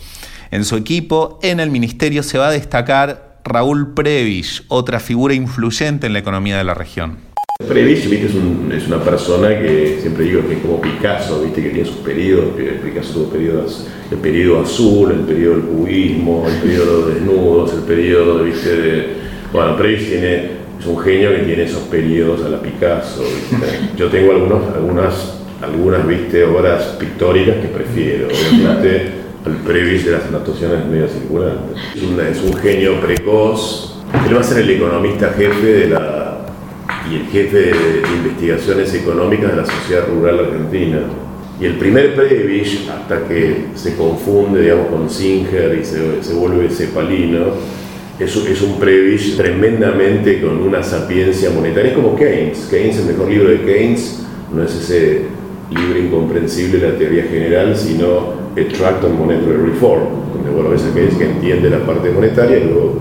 [0.51, 6.09] En su equipo, en el ministerio, se va a destacar Raúl Prebisch, otra figura influyente
[6.09, 7.32] en la economía de la región.
[7.69, 11.63] Previs, viste, es, un, es, una persona que siempre digo que es como Picasso, viste,
[11.63, 16.57] que tiene sus periodos, Picasso tuvo periodos, el periodo azul, el periodo del cubismo, el
[16.57, 19.07] periodo de desnudos, el periodo, viste, de...
[19.53, 23.23] Bueno, Previs tiene, es un genio que tiene esos periodos a la Picasso,
[23.97, 30.25] Yo tengo algunos, algunas, algunas, viste, obras pictóricas que prefiero, obviamente, al Previs de las
[30.27, 31.77] anotaciones medio circulantes.
[31.95, 33.93] Es, una, es un genio precoz,
[34.27, 36.32] él va a ser el economista jefe de la
[37.13, 37.73] y el jefe de
[38.17, 41.01] investigaciones económicas de la Sociedad Rural Argentina.
[41.61, 46.71] Y el primer Prevish, hasta que se confunde digamos, con Singer y se, se vuelve
[46.71, 47.55] cepalino,
[48.19, 51.91] es, es un Prevish tremendamente con una sapiencia monetaria.
[51.91, 52.67] Es como Keynes.
[52.71, 55.23] Keynes, el mejor libro de Keynes, no es ese
[55.71, 60.95] libro incomprensible de la teoría general, sino A Tract on Monetary Reform, donde bueno, a
[60.95, 62.99] Keynes que entiende la parte monetaria y luego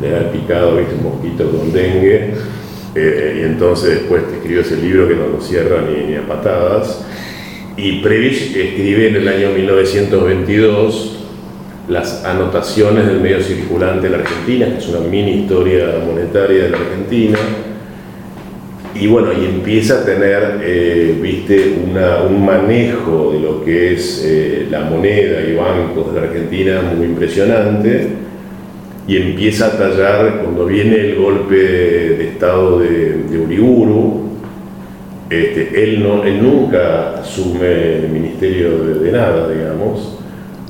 [0.00, 0.94] le da picado ¿viste?
[0.94, 2.34] un mosquito con dengue
[2.98, 7.04] eh, y entonces después escribió ese libro que no lo cierra ni, a patadas.
[7.76, 11.14] Y Previch escribe en el año 1922
[11.88, 16.70] las anotaciones del medio circulante de la Argentina, que es una mini historia monetaria de
[16.70, 17.38] la Argentina.
[18.94, 21.76] Y bueno, y empieza a tener, eh, viste,
[22.28, 27.06] un manejo de lo que es eh, la moneda y bancos de la Argentina muy
[27.06, 28.27] impresionante
[29.08, 34.28] y empieza a tallar cuando viene el golpe de estado de, de Uriburu.
[35.30, 40.18] Este, él, no, él nunca asume el ministerio de, nada, digamos,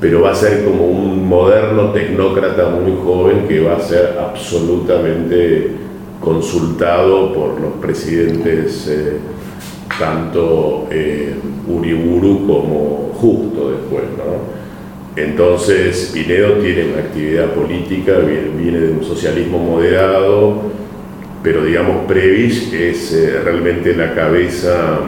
[0.00, 5.72] pero va a ser como un moderno tecnócrata muy joven que va a ser absolutamente
[6.20, 9.16] consultado por los presidentes eh,
[9.98, 11.34] tanto eh,
[11.68, 14.57] Uriburu como Justo después, ¿no?
[15.24, 20.62] Entonces, Pinedo tiene una actividad política, viene, de un socialismo moderado,
[21.42, 25.00] pero digamos, Previs es eh, realmente la cabeza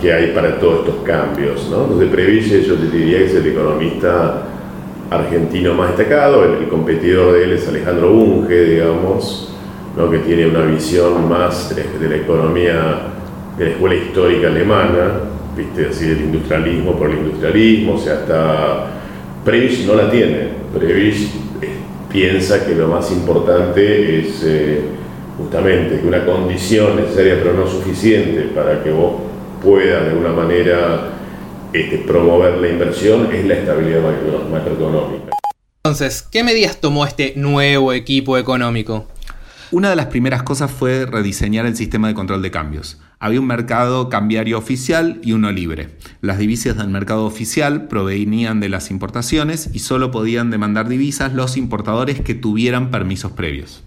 [0.00, 1.68] que hay para todos estos cambios.
[1.70, 1.82] ¿no?
[1.84, 4.44] Entonces, Previs yo te diría que es el economista
[5.10, 9.52] argentino más destacado, el, competidor de él es Alejandro Bunge, digamos,
[9.96, 10.10] ¿no?
[10.10, 12.98] que tiene una visión más de, la economía
[13.58, 15.20] de la escuela histórica alemana,
[15.56, 15.88] ¿viste?
[15.90, 18.95] así del industrialismo por el industrialismo, o sea, está
[19.46, 20.48] Previs no la tiene.
[20.76, 21.28] Previs
[21.62, 21.68] eh,
[22.10, 24.80] piensa que lo más importante es eh,
[25.38, 29.20] justamente que una condición necesaria pero no suficiente para que vos
[29.62, 31.10] puedas de alguna manera
[31.72, 34.00] este, promover la inversión es la estabilidad
[34.50, 35.30] macroeconómica.
[35.84, 39.06] Entonces, ¿qué medidas tomó este nuevo equipo económico?
[39.70, 42.98] Una de las primeras cosas fue rediseñar el sistema de control de cambios.
[43.18, 45.88] Había un mercado cambiario oficial y uno libre.
[46.20, 51.56] Las divisas del mercado oficial provenían de las importaciones y solo podían demandar divisas los
[51.56, 53.82] importadores que tuvieran permisos previos.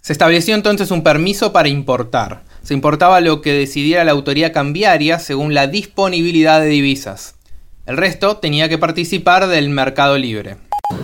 [0.00, 2.42] Se estableció entonces un permiso para importar.
[2.62, 7.36] Se importaba lo que decidiera la autoridad cambiaria según la disponibilidad de divisas.
[7.84, 10.56] El resto tenía que participar del mercado libre.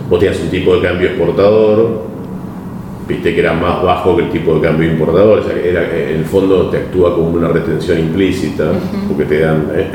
[0.09, 2.18] Vos tenías un tipo de cambio exportador,
[3.09, 6.19] viste que era más bajo que el tipo de cambio importador, o sea, era, en
[6.19, 8.71] el fondo te actúa como una retención implícita,
[9.07, 9.87] porque te dan, eh,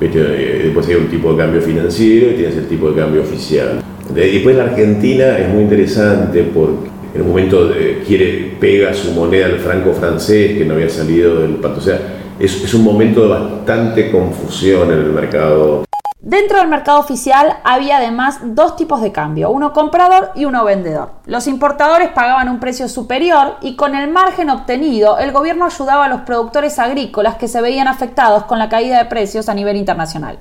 [0.00, 3.82] eh, después hay un tipo de cambio financiero y tienes el tipo de cambio oficial.
[4.12, 7.70] Después la Argentina es muy interesante porque en un momento
[8.06, 12.00] quiere, pega su moneda al franco francés que no había salido del pato, o sea,
[12.38, 15.84] es, es un momento de bastante confusión en el mercado
[16.26, 21.10] Dentro del mercado oficial había además dos tipos de cambio, uno comprador y uno vendedor.
[21.26, 26.08] Los importadores pagaban un precio superior y con el margen obtenido el gobierno ayudaba a
[26.08, 30.38] los productores agrícolas que se veían afectados con la caída de precios a nivel internacional.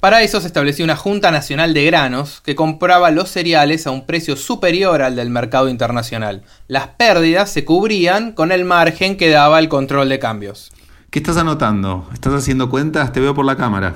[0.00, 4.04] Para eso se estableció una Junta Nacional de Granos que compraba los cereales a un
[4.04, 6.42] precio superior al del mercado internacional.
[6.66, 10.72] Las pérdidas se cubrían con el margen que daba el control de cambios.
[11.10, 12.08] ¿Qué estás anotando?
[12.12, 13.12] ¿Estás haciendo cuentas?
[13.12, 13.94] Te veo por la cámara.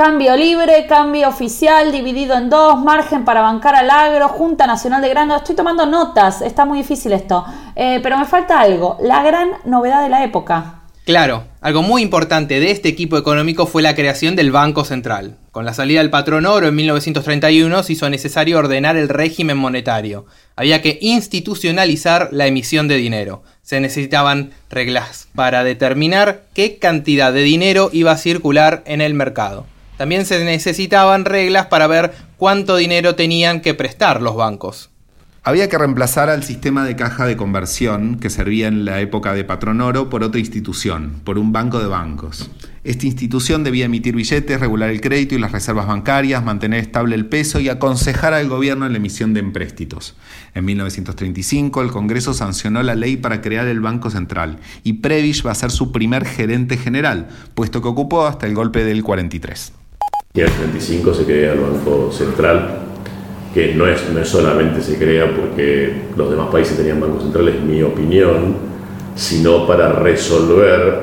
[0.00, 5.10] Cambio libre, cambio oficial, dividido en dos, margen para bancar al agro, Junta Nacional de
[5.10, 5.42] Granos.
[5.42, 7.44] Estoy tomando notas, está muy difícil esto.
[7.76, 10.84] Eh, pero me falta algo, la gran novedad de la época.
[11.04, 15.36] Claro, algo muy importante de este equipo económico fue la creación del Banco Central.
[15.50, 20.24] Con la salida del patrón oro en 1931 se hizo necesario ordenar el régimen monetario.
[20.56, 23.42] Había que institucionalizar la emisión de dinero.
[23.60, 29.66] Se necesitaban reglas para determinar qué cantidad de dinero iba a circular en el mercado.
[30.00, 34.88] También se necesitaban reglas para ver cuánto dinero tenían que prestar los bancos.
[35.42, 39.44] Había que reemplazar al sistema de caja de conversión que servía en la época de
[39.44, 42.50] Patrón Oro por otra institución, por un banco de bancos.
[42.82, 47.26] Esta institución debía emitir billetes, regular el crédito y las reservas bancarias, mantener estable el
[47.26, 50.16] peso y aconsejar al gobierno en la emisión de empréstitos.
[50.54, 55.50] En 1935 el Congreso sancionó la ley para crear el Banco Central y Prebisch va
[55.50, 59.74] a ser su primer gerente general, puesto que ocupó hasta el golpe del 43.
[60.32, 62.82] Y el 35 se crea el Banco Central,
[63.52, 67.56] que no es, no es solamente se crea porque los demás países tenían bancos centrales,
[67.56, 68.54] en mi opinión,
[69.16, 71.00] sino para resolver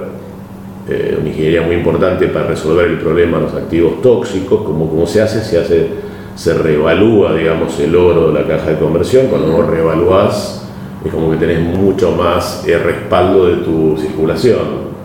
[0.88, 5.06] eh, una ingeniería muy importante para resolver el problema de los activos tóxicos, como, como
[5.06, 5.90] se hace, se hace,
[6.38, 10.70] se reevalúa, digamos, el oro de la caja de conversión, cuando vos reevaluás
[11.04, 14.97] es como que tenés mucho más eh, respaldo de tu circulación.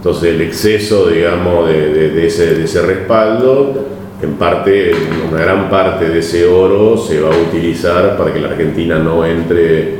[0.00, 3.74] Entonces el exceso, digamos, de, ese, respaldo,
[4.22, 4.92] en parte,
[5.30, 9.26] una gran parte de ese oro se va a utilizar para que la Argentina no
[9.26, 9.96] entre,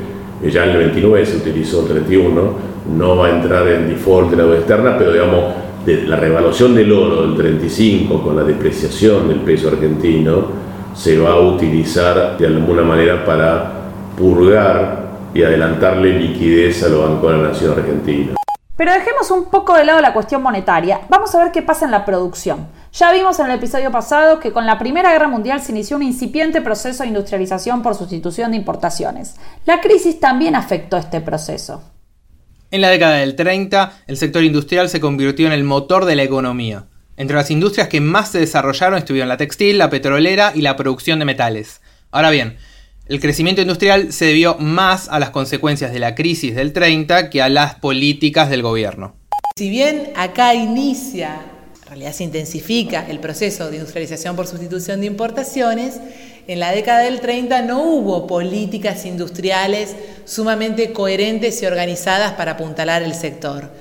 [0.51, 2.53] ya en el 29 se utilizó el 31,
[2.97, 5.45] no va a entrar en default de la deuda externa, pero digamos,
[5.85, 10.47] la revaluación del oro del 35 con la depreciación del peso argentino
[10.95, 13.71] se va a utilizar de alguna manera para
[14.17, 18.40] purgar y adelantarle liquidez a los bancos de la nación argentina.
[18.81, 21.03] Pero dejemos un poco de lado la cuestión monetaria.
[21.11, 22.69] Vamos a ver qué pasa en la producción.
[22.95, 26.03] Ya vimos en el episodio pasado que con la Primera Guerra Mundial se inició un
[26.03, 29.35] incipiente proceso de industrialización por sustitución de importaciones.
[29.67, 31.83] La crisis también afectó este proceso.
[32.71, 36.23] En la década del 30, el sector industrial se convirtió en el motor de la
[36.23, 36.87] economía.
[37.19, 41.19] Entre las industrias que más se desarrollaron estuvieron la textil, la petrolera y la producción
[41.19, 41.83] de metales.
[42.11, 42.57] Ahora bien,
[43.11, 47.43] el crecimiento industrial se debió más a las consecuencias de la crisis del 30 que
[47.43, 49.17] a las políticas del gobierno.
[49.57, 51.41] Si bien acá inicia,
[51.83, 55.99] en realidad se intensifica el proceso de industrialización por sustitución de importaciones,
[56.47, 63.03] en la década del 30 no hubo políticas industriales sumamente coherentes y organizadas para apuntalar
[63.03, 63.73] el sector.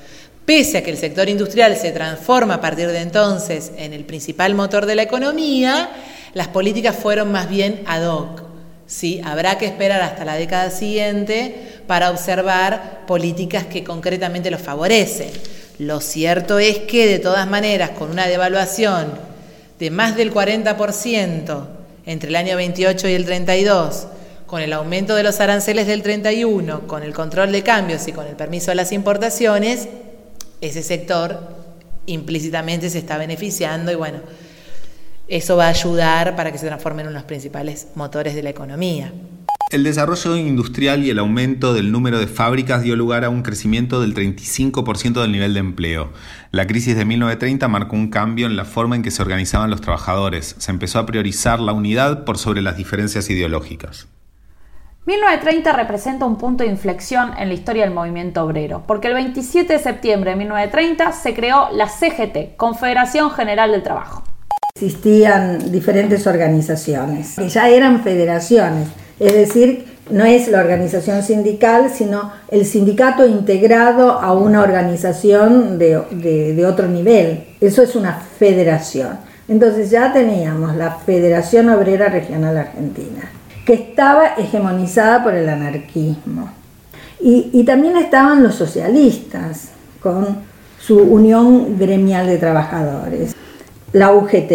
[0.43, 4.55] Pese a que el sector industrial se transforma a partir de entonces en el principal
[4.55, 5.91] motor de la economía,
[6.33, 8.48] las políticas fueron más bien ad hoc.
[8.89, 9.21] ¿Sí?
[9.23, 15.29] Habrá que esperar hasta la década siguiente para observar políticas que concretamente los favorecen.
[15.77, 19.13] Lo cierto es que, de todas maneras, con una devaluación
[19.79, 21.67] de más del 40%,
[22.05, 24.07] entre el año 28 y el 32,
[24.47, 28.25] con el aumento de los aranceles del 31, con el control de cambios y con
[28.25, 29.87] el permiso de las importaciones,
[30.59, 31.39] ese sector
[32.07, 34.19] implícitamente se está beneficiando y bueno,
[35.29, 38.43] eso va a ayudar para que se transformen en uno de los principales motores de
[38.43, 39.13] la economía.
[39.71, 44.01] El desarrollo industrial y el aumento del número de fábricas dio lugar a un crecimiento
[44.01, 46.09] del 35% del nivel de empleo.
[46.49, 49.81] La crisis de 1930 marcó un cambio en la forma en que se organizaban los
[49.81, 50.55] trabajadores.
[50.57, 54.07] Se empezó a priorizar la unidad por sobre las diferencias ideológicas.
[55.05, 59.73] 1930 representa un punto de inflexión en la historia del movimiento obrero, porque el 27
[59.73, 64.23] de septiembre de 1930 se creó la CGT, Confederación General del Trabajo.
[64.75, 68.87] Existían diferentes organizaciones, que ya eran federaciones
[69.19, 76.65] es decir, no es la organización sindical, sino el sindicato integrado a una organización de,
[76.65, 77.43] otro nivel.
[77.59, 79.19] Eso es una federación.
[79.47, 83.29] Entonces ya teníamos la Federación Obrera Regional Argentina,
[83.65, 86.49] que estaba hegemonizada por el anarquismo.
[87.19, 89.69] Y, y también estaban los socialistas,
[90.01, 90.37] con
[90.79, 93.35] su Unión Gremial de Trabajadores,
[93.93, 94.51] la UGT.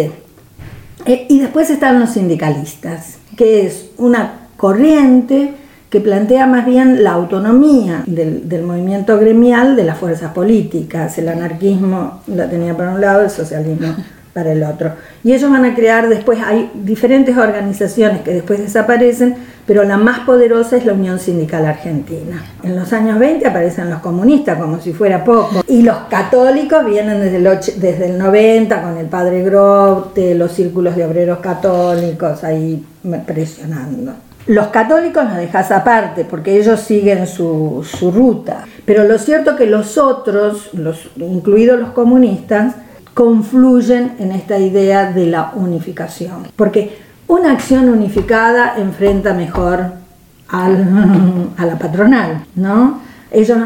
[1.05, 5.53] E, y después estaban los sindicalistas, que es una corriente
[5.89, 11.17] que plantea más bien la autonomía del, movimiento gremial de las fuerzas políticas.
[11.17, 13.95] El anarquismo la tenía por un lado, el socialismo
[14.35, 14.91] para el otro.
[15.23, 20.19] Y ellos van a crear después, hay diferentes organizaciones que después desaparecen, pero la más
[20.19, 22.43] poderosa es la Unión Sindical Argentina.
[22.61, 27.21] En los años 20 aparecen los comunistas como si fuera poco, y los católicos vienen
[27.21, 27.43] desde el,
[27.79, 32.85] desde el 90 con el padre Grote, los círculos de obreros católicos ahí
[33.25, 34.15] presionando.
[34.47, 39.65] Los católicos nos dejas aparte porque ellos siguen su, ruta, pero lo cierto es que
[39.65, 42.75] los otros, los, incluidos los comunistas,
[43.15, 46.97] confluyen en esta idea de la unificación, porque
[47.27, 49.85] una acción unificada enfrenta mejor
[50.49, 52.99] a la patronal, ¿no?
[53.31, 53.57] Ellos,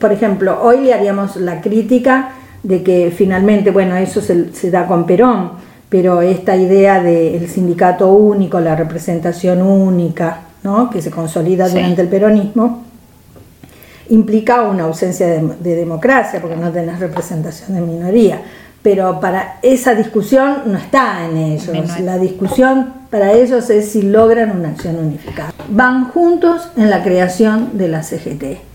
[0.00, 2.32] por ejemplo, hoy le haríamos la crítica
[2.64, 5.52] de que finalmente, bueno, eso se, se da con Perón,
[5.88, 10.88] pero esta idea del sindicato único, la representación única, ¿no?
[10.88, 12.84] que se consolida durante el peronismo,
[14.08, 18.40] implica una ausencia de, democracia, porque no tenés representación de minoría.
[18.82, 22.00] Pero para esa discusión no está en ellos.
[22.00, 25.52] La discusión para ellos es si logran una acción unificada.
[25.68, 28.72] Van juntos en la creación de la CGT.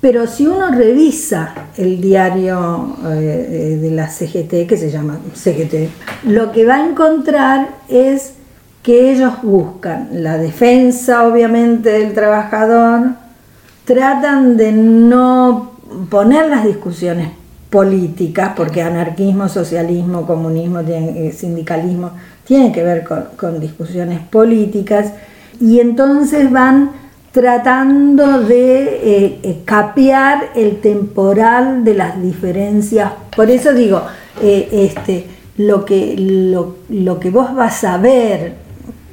[0.00, 5.90] Pero si uno revisa el diario eh, de la CGT, que se llama CGT,
[6.24, 8.34] lo que va a encontrar es
[8.82, 13.10] que ellos buscan la defensa, obviamente, del trabajador,
[13.84, 15.72] tratan de no
[16.08, 17.30] poner las discusiones
[17.70, 22.12] políticas, porque anarquismo, socialismo, comunismo, eh, sindicalismo,
[22.44, 25.12] tienen que ver con, discusiones políticas,
[25.60, 26.92] y entonces van
[27.32, 33.12] tratando de eh, eh, capear el temporal de las diferencias.
[33.36, 34.02] Por eso digo,
[34.40, 35.26] este,
[35.58, 38.54] lo, que, lo, lo que vos vas a ver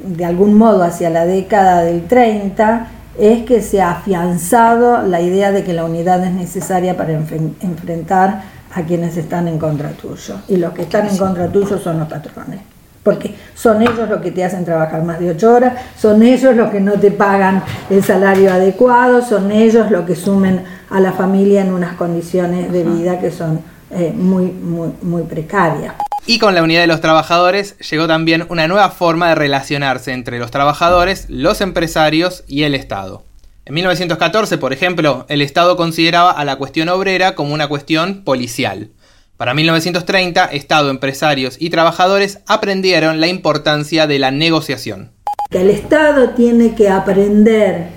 [0.06, 2.88] de algún modo hacia la década del 30
[3.18, 8.44] es que se ha afianzado la idea de que la unidad es necesaria para enfrentar
[8.74, 10.36] a quienes están en contra tuyo.
[10.48, 12.60] Y los que están en contra tuyo son los patrones.
[13.04, 16.72] Porque son ellos los que te hacen trabajar más de ocho horas, son ellos los
[16.72, 21.62] que no te pagan el salario adecuado, son ellos los que sumen a la familia
[21.62, 23.60] en unas condiciones de vida que son
[23.92, 25.94] eh, muy, muy, muy precarias.
[26.28, 30.40] Y con la unidad de los trabajadores llegó también una nueva forma de relacionarse entre
[30.40, 33.24] los trabajadores, los empresarios y el Estado.
[33.64, 38.90] En 1914, por ejemplo, el Estado consideraba a la cuestión obrera como una cuestión policial.
[39.38, 45.12] Para 1930, Estado, empresarios y trabajadores aprendieron la importancia de la negociación.
[45.52, 47.90] El Estado tiene que aprender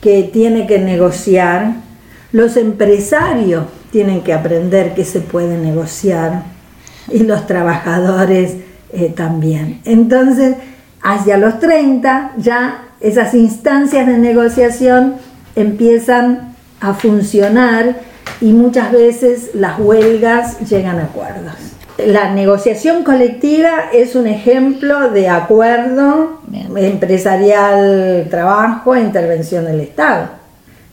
[0.00, 1.74] que tiene que negociar,
[2.32, 6.44] los empresarios tienen que aprender que se puede negociar,
[7.08, 8.56] y los trabajadores
[8.92, 9.80] eh, también.
[9.84, 10.56] Entonces,
[11.02, 15.14] hacia los 30 ya esas instancias de negociación
[15.56, 17.96] empiezan a funcionar
[18.40, 21.54] y muchas veces las huelgas llegan a acuerdos.
[21.98, 26.40] La negociación colectiva es un ejemplo de acuerdo
[26.74, 30.30] empresarial, trabajo e intervención del Estado.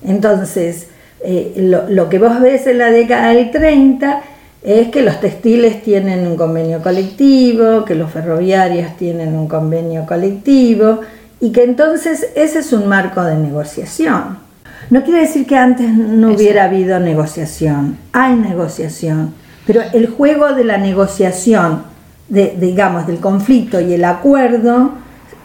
[0.06, 0.88] Entonces,
[1.22, 4.22] eh, lo, lo, que vos ves en la década del 30
[4.68, 11.00] es que los textiles tienen un convenio colectivo, que los ferroviarios tienen un convenio colectivo
[11.40, 14.40] y que entonces ese es un marco de negociación.
[14.90, 19.34] No quiere decir que antes no hubiera habido negociación, hay negociación,
[19.66, 21.84] pero el juego de la negociación,
[22.28, 24.92] de, digamos, del conflicto y el acuerdo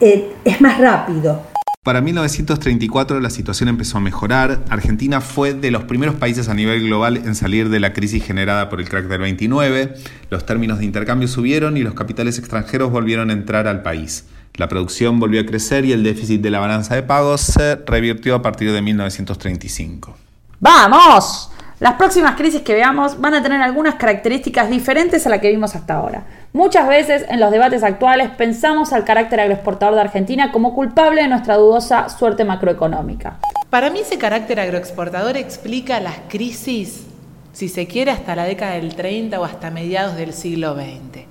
[0.00, 1.42] eh, es más rápido,
[1.84, 4.62] para 1934 la situación empezó a mejorar.
[4.68, 8.68] Argentina fue de los primeros países a nivel global en salir de la crisis generada
[8.68, 9.94] por el crack del 29.
[10.30, 14.26] Los términos de intercambio subieron y los capitales extranjeros volvieron a entrar al país.
[14.54, 18.36] La producción volvió a crecer y el déficit de la balanza de pagos se revirtió
[18.36, 20.16] a partir de 1935.
[20.60, 21.50] ¡Vamos!
[21.82, 25.74] Las próximas crisis que veamos van a tener algunas características diferentes a las que vimos
[25.74, 26.22] hasta ahora.
[26.52, 31.26] Muchas veces en los debates actuales pensamos al carácter agroexportador de Argentina como culpable de
[31.26, 33.38] nuestra dudosa suerte macroeconómica.
[33.68, 37.04] Para mí ese carácter agroexportador explica las crisis,
[37.52, 41.24] si se quiere, hasta la década del 30 o hasta mediados del siglo XX.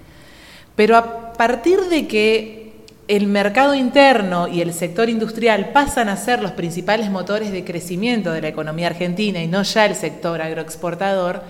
[0.75, 2.60] Pero a partir de que
[3.07, 8.31] el mercado interno y el sector industrial pasan a ser los principales motores de crecimiento
[8.31, 11.43] de la economía argentina y no ya el sector agroexportador,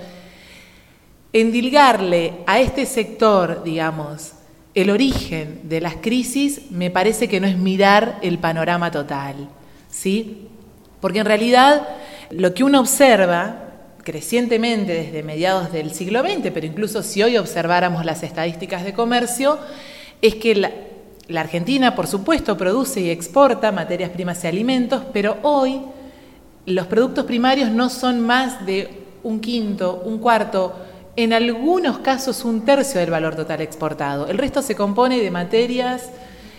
[1.34, 4.34] endilgarle a este sector, digamos,
[4.74, 9.50] el origen de las crisis me parece que no es mirar el panorama total,
[9.90, 10.48] ¿sí?
[11.02, 11.88] Porque en realidad
[12.30, 13.68] lo que uno observa
[14.04, 19.60] crecientemente desde mediados del siglo XX, pero incluso si hoy observáramos las estadísticas de comercio,
[20.22, 20.72] es que la,
[21.28, 25.82] la Argentina, por supuesto, produce y exporta materias primas y alimentos, pero hoy
[26.66, 28.90] los productos primarios no son más de
[29.24, 30.74] un quinto, un cuarto,
[31.16, 34.28] en algunos casos un tercio del valor total exportado.
[34.28, 36.10] El resto se compone de materias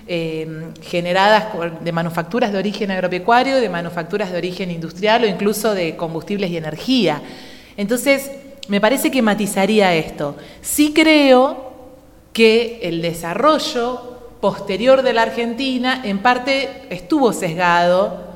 [0.07, 1.47] eh, generadas
[1.81, 6.57] de manufacturas de origen agropecuario, de manufacturas de origen industrial o incluso de combustibles y
[6.57, 7.23] energía.
[7.77, 8.31] Entonces,
[8.69, 10.37] me parece que matizaría esto.
[10.61, 11.73] Sí creo
[12.33, 14.12] que el desarrollo
[14.43, 18.27] posterior de la Argentina en parte estuvo sesgado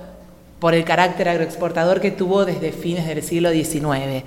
[0.60, 4.22] por el carácter agroexportador que tuvo desde fines del siglo XIX.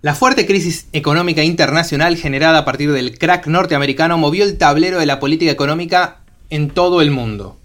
[0.00, 5.06] La fuerte crisis económica internacional generada a partir del crack norteamericano movió el tablero de
[5.06, 6.20] la política económica
[6.50, 7.58] en todo el mundo.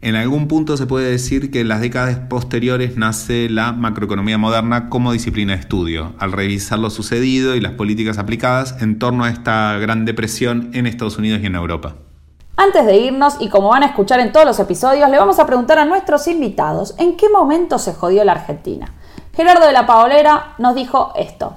[0.00, 4.88] En algún punto se puede decir que en las décadas posteriores nace la macroeconomía moderna
[4.88, 9.30] como disciplina de estudio, al revisar lo sucedido y las políticas aplicadas en torno a
[9.30, 11.94] esta gran depresión en Estados Unidos y en Europa.
[12.56, 15.46] Antes de irnos, y como van a escuchar en todos los episodios, le vamos a
[15.46, 18.92] preguntar a nuestros invitados en qué momento se jodió la Argentina.
[19.34, 21.54] Gerardo de la Paolera nos dijo esto.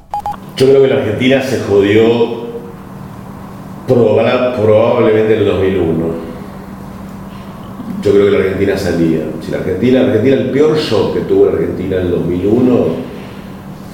[0.56, 2.46] Yo creo que la Argentina se jodió
[3.88, 6.06] probablemente en el 2001.
[8.02, 9.20] yo creo que la Argentina salía.
[9.42, 12.86] Si la Argentina, Argentina, el peor shock que tuvo Argentina en el 2001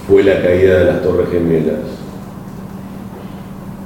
[0.08, 2.01] fue la caída de las Torres Gemelas.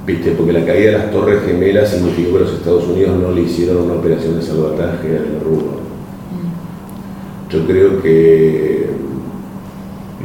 [0.05, 0.31] ¿Viste?
[0.31, 3.77] Porque la caída de las Torres Gemelas significó que los Estados Unidos no le hicieron
[3.77, 5.63] una operación de salvataje a la Rúa.
[7.49, 8.85] Yo creo que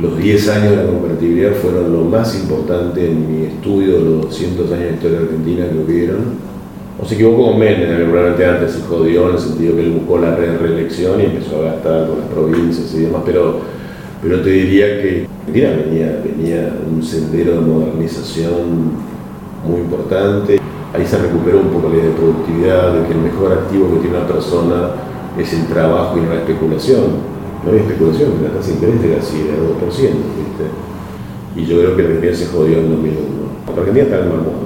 [0.01, 4.23] los 10 años de la convertibilidad fueron lo más importante en mi estudio de los
[4.23, 6.51] 200 años de historia argentina que hubieron.
[7.01, 10.19] O se equivocó con Menem, probablemente antes se jodió en el sentido que él buscó
[10.19, 13.61] la reelección y empezó a gastar con las provincias y demás, pero,
[14.23, 19.10] pero te diría que Argentina venía, venía un sendero de modernización
[19.65, 20.59] muy importante.
[20.93, 24.01] Ahí se recuperó un poco la idea de productividad, de que el mejor activo que
[24.01, 24.91] tiene una persona
[25.39, 27.31] es el trabajo y no la especulación.
[27.65, 30.65] No había especulación, la tasa de interés era así, era 2%, ¿viste?
[31.57, 33.21] Y yo creo que Argentina se jodió en 2001.
[33.67, 34.61] La Argentina está en el mar muerto.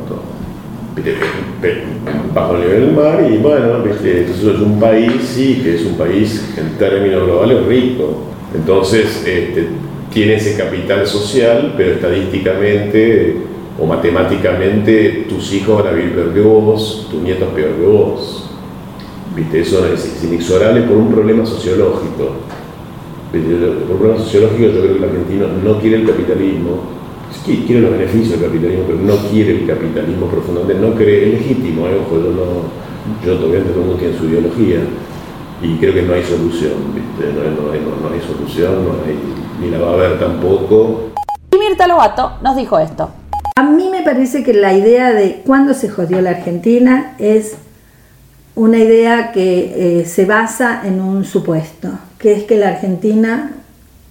[2.33, 4.21] Bajo el nivel del mar y bueno, ¿viste?
[4.21, 8.23] entonces es un país, sí, que es un país en términos globales rico.
[8.55, 9.69] Entonces este,
[10.13, 13.37] tiene ese capital social, pero estadísticamente
[13.79, 18.51] o matemáticamente tus hijos van a vivir peor que vos, tus nietos peor que vos.
[19.35, 19.61] ¿Viste?
[19.61, 22.37] Eso es, inexorable por un problema sociológico.
[23.33, 26.83] Por un problema sociológico yo creo que el argentino no quiere el capitalismo,
[27.45, 31.87] quiere los beneficios del capitalismo, pero no quiere el capitalismo profundamente, no cree, es legítimo,
[31.89, 31.99] ¿eh?
[33.25, 34.79] Yo, todavía todo el mundo tiene su ideología
[35.61, 37.33] y creo que no hay solución, ¿viste?
[37.35, 38.75] No, hay solución,
[39.61, 41.11] ni la va a haber tampoco.
[41.53, 43.11] Y Mirta Lobato nos dijo esto.
[43.57, 47.53] A mí me parece que la idea de cuándo se jodió la Argentina es
[48.57, 51.89] una idea que eh, se basa en un supuesto,
[52.19, 53.53] que es que la Argentina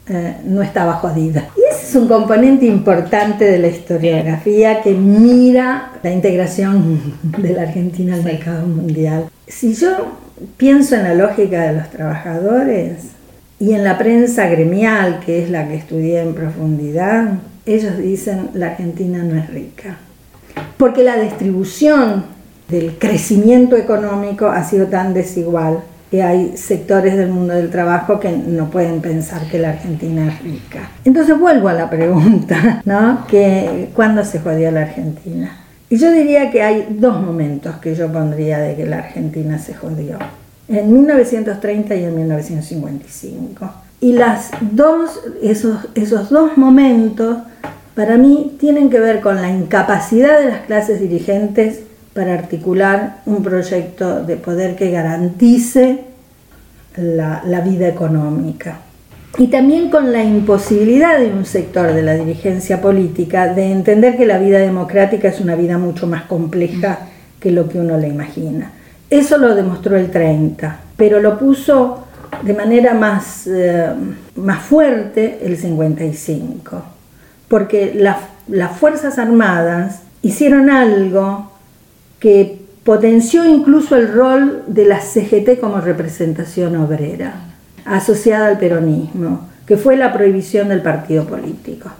[0.08, 1.50] eh, no estaba jodida.
[1.58, 7.02] Y ese es un componente importante de la historiografía que mira la integración
[7.38, 9.26] de la Argentina al mercado mundial.
[9.46, 10.20] Si yo
[10.56, 13.08] pienso en la lógica de los trabajadores
[13.60, 18.68] y en la prensa gremial, que es la que estudié en profundidad, ellos dicen la
[18.68, 19.98] Argentina no es rica,
[20.78, 22.26] porque la distribución
[22.68, 28.32] del crecimiento económico ha sido tan desigual que hay sectores del mundo del trabajo que
[28.32, 30.92] no pueden pensar que la Argentina es rica.
[31.06, 33.26] Entonces vuelvo a la pregunta, ¿no?
[33.28, 35.58] Que, ¿Cuándo se jodió la Argentina?
[35.90, 39.74] Y yo diría que hay dos momentos que yo pondría de que la Argentina se
[39.74, 40.20] jodió.
[40.68, 43.72] En 1930 y en 1955.
[44.04, 47.38] Y las dos, esos, esos dos momentos
[47.96, 51.84] para mí tienen que ver con la incapacidad de las clases dirigentes
[52.14, 56.02] para articular un proyecto de poder que garantice
[56.98, 58.80] la, la, vida económica.
[59.38, 64.26] Y también con la imposibilidad de un sector de la dirigencia política de entender que
[64.26, 67.08] la vida democrática es una vida mucho más compleja
[67.40, 68.70] que lo que uno le imagina.
[69.10, 72.03] Eso lo demostró el 30, pero lo puso
[72.44, 73.92] de manera más, eh,
[74.36, 76.94] más fuerte el 55
[77.54, 77.94] porque
[78.48, 81.52] las Fuerzas Armadas hicieron algo
[82.20, 87.36] que potenció incluso el rol de la CGT como representación obrera,
[87.86, 91.92] asociada al peronismo, que fue la prohibición del partido político.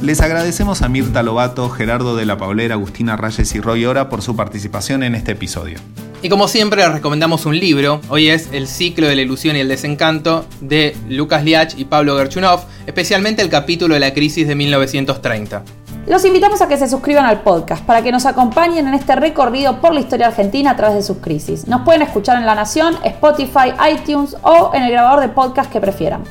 [0.00, 4.22] Les agradecemos a Mirta Lobato, Gerardo de la Paulera, Agustina Reyes y Roy Ora por
[4.22, 5.80] su participación en este episodio.
[6.26, 9.60] Y como siempre les recomendamos un libro, hoy es El ciclo de la ilusión y
[9.60, 14.56] el desencanto de Lucas Liach y Pablo Gerchunov, especialmente el capítulo de la crisis de
[14.56, 15.62] 1930.
[16.08, 19.80] Los invitamos a que se suscriban al podcast para que nos acompañen en este recorrido
[19.80, 21.68] por la historia argentina a través de sus crisis.
[21.68, 25.80] Nos pueden escuchar en La Nación, Spotify, iTunes o en el grabador de podcast que
[25.80, 26.24] prefieran.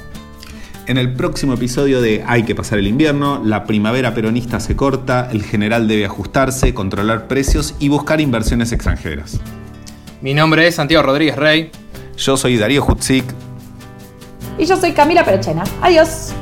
[0.88, 5.30] En el próximo episodio de Hay que pasar el invierno, la primavera peronista se corta,
[5.32, 9.40] el general debe ajustarse, controlar precios y buscar inversiones extranjeras.
[10.26, 11.70] Mi nombre es Santiago Rodríguez Rey.
[12.18, 13.24] Yo soy Darío Hutzik.
[14.58, 15.64] Y yo soy Camila Perochena.
[15.84, 16.34] Adiós.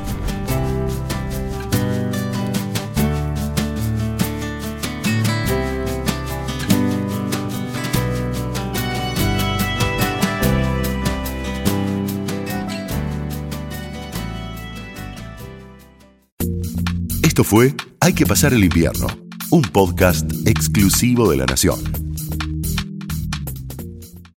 [17.22, 19.08] Esto fue Hay que pasar el invierno,
[19.50, 22.13] un podcast exclusivo de la Nación.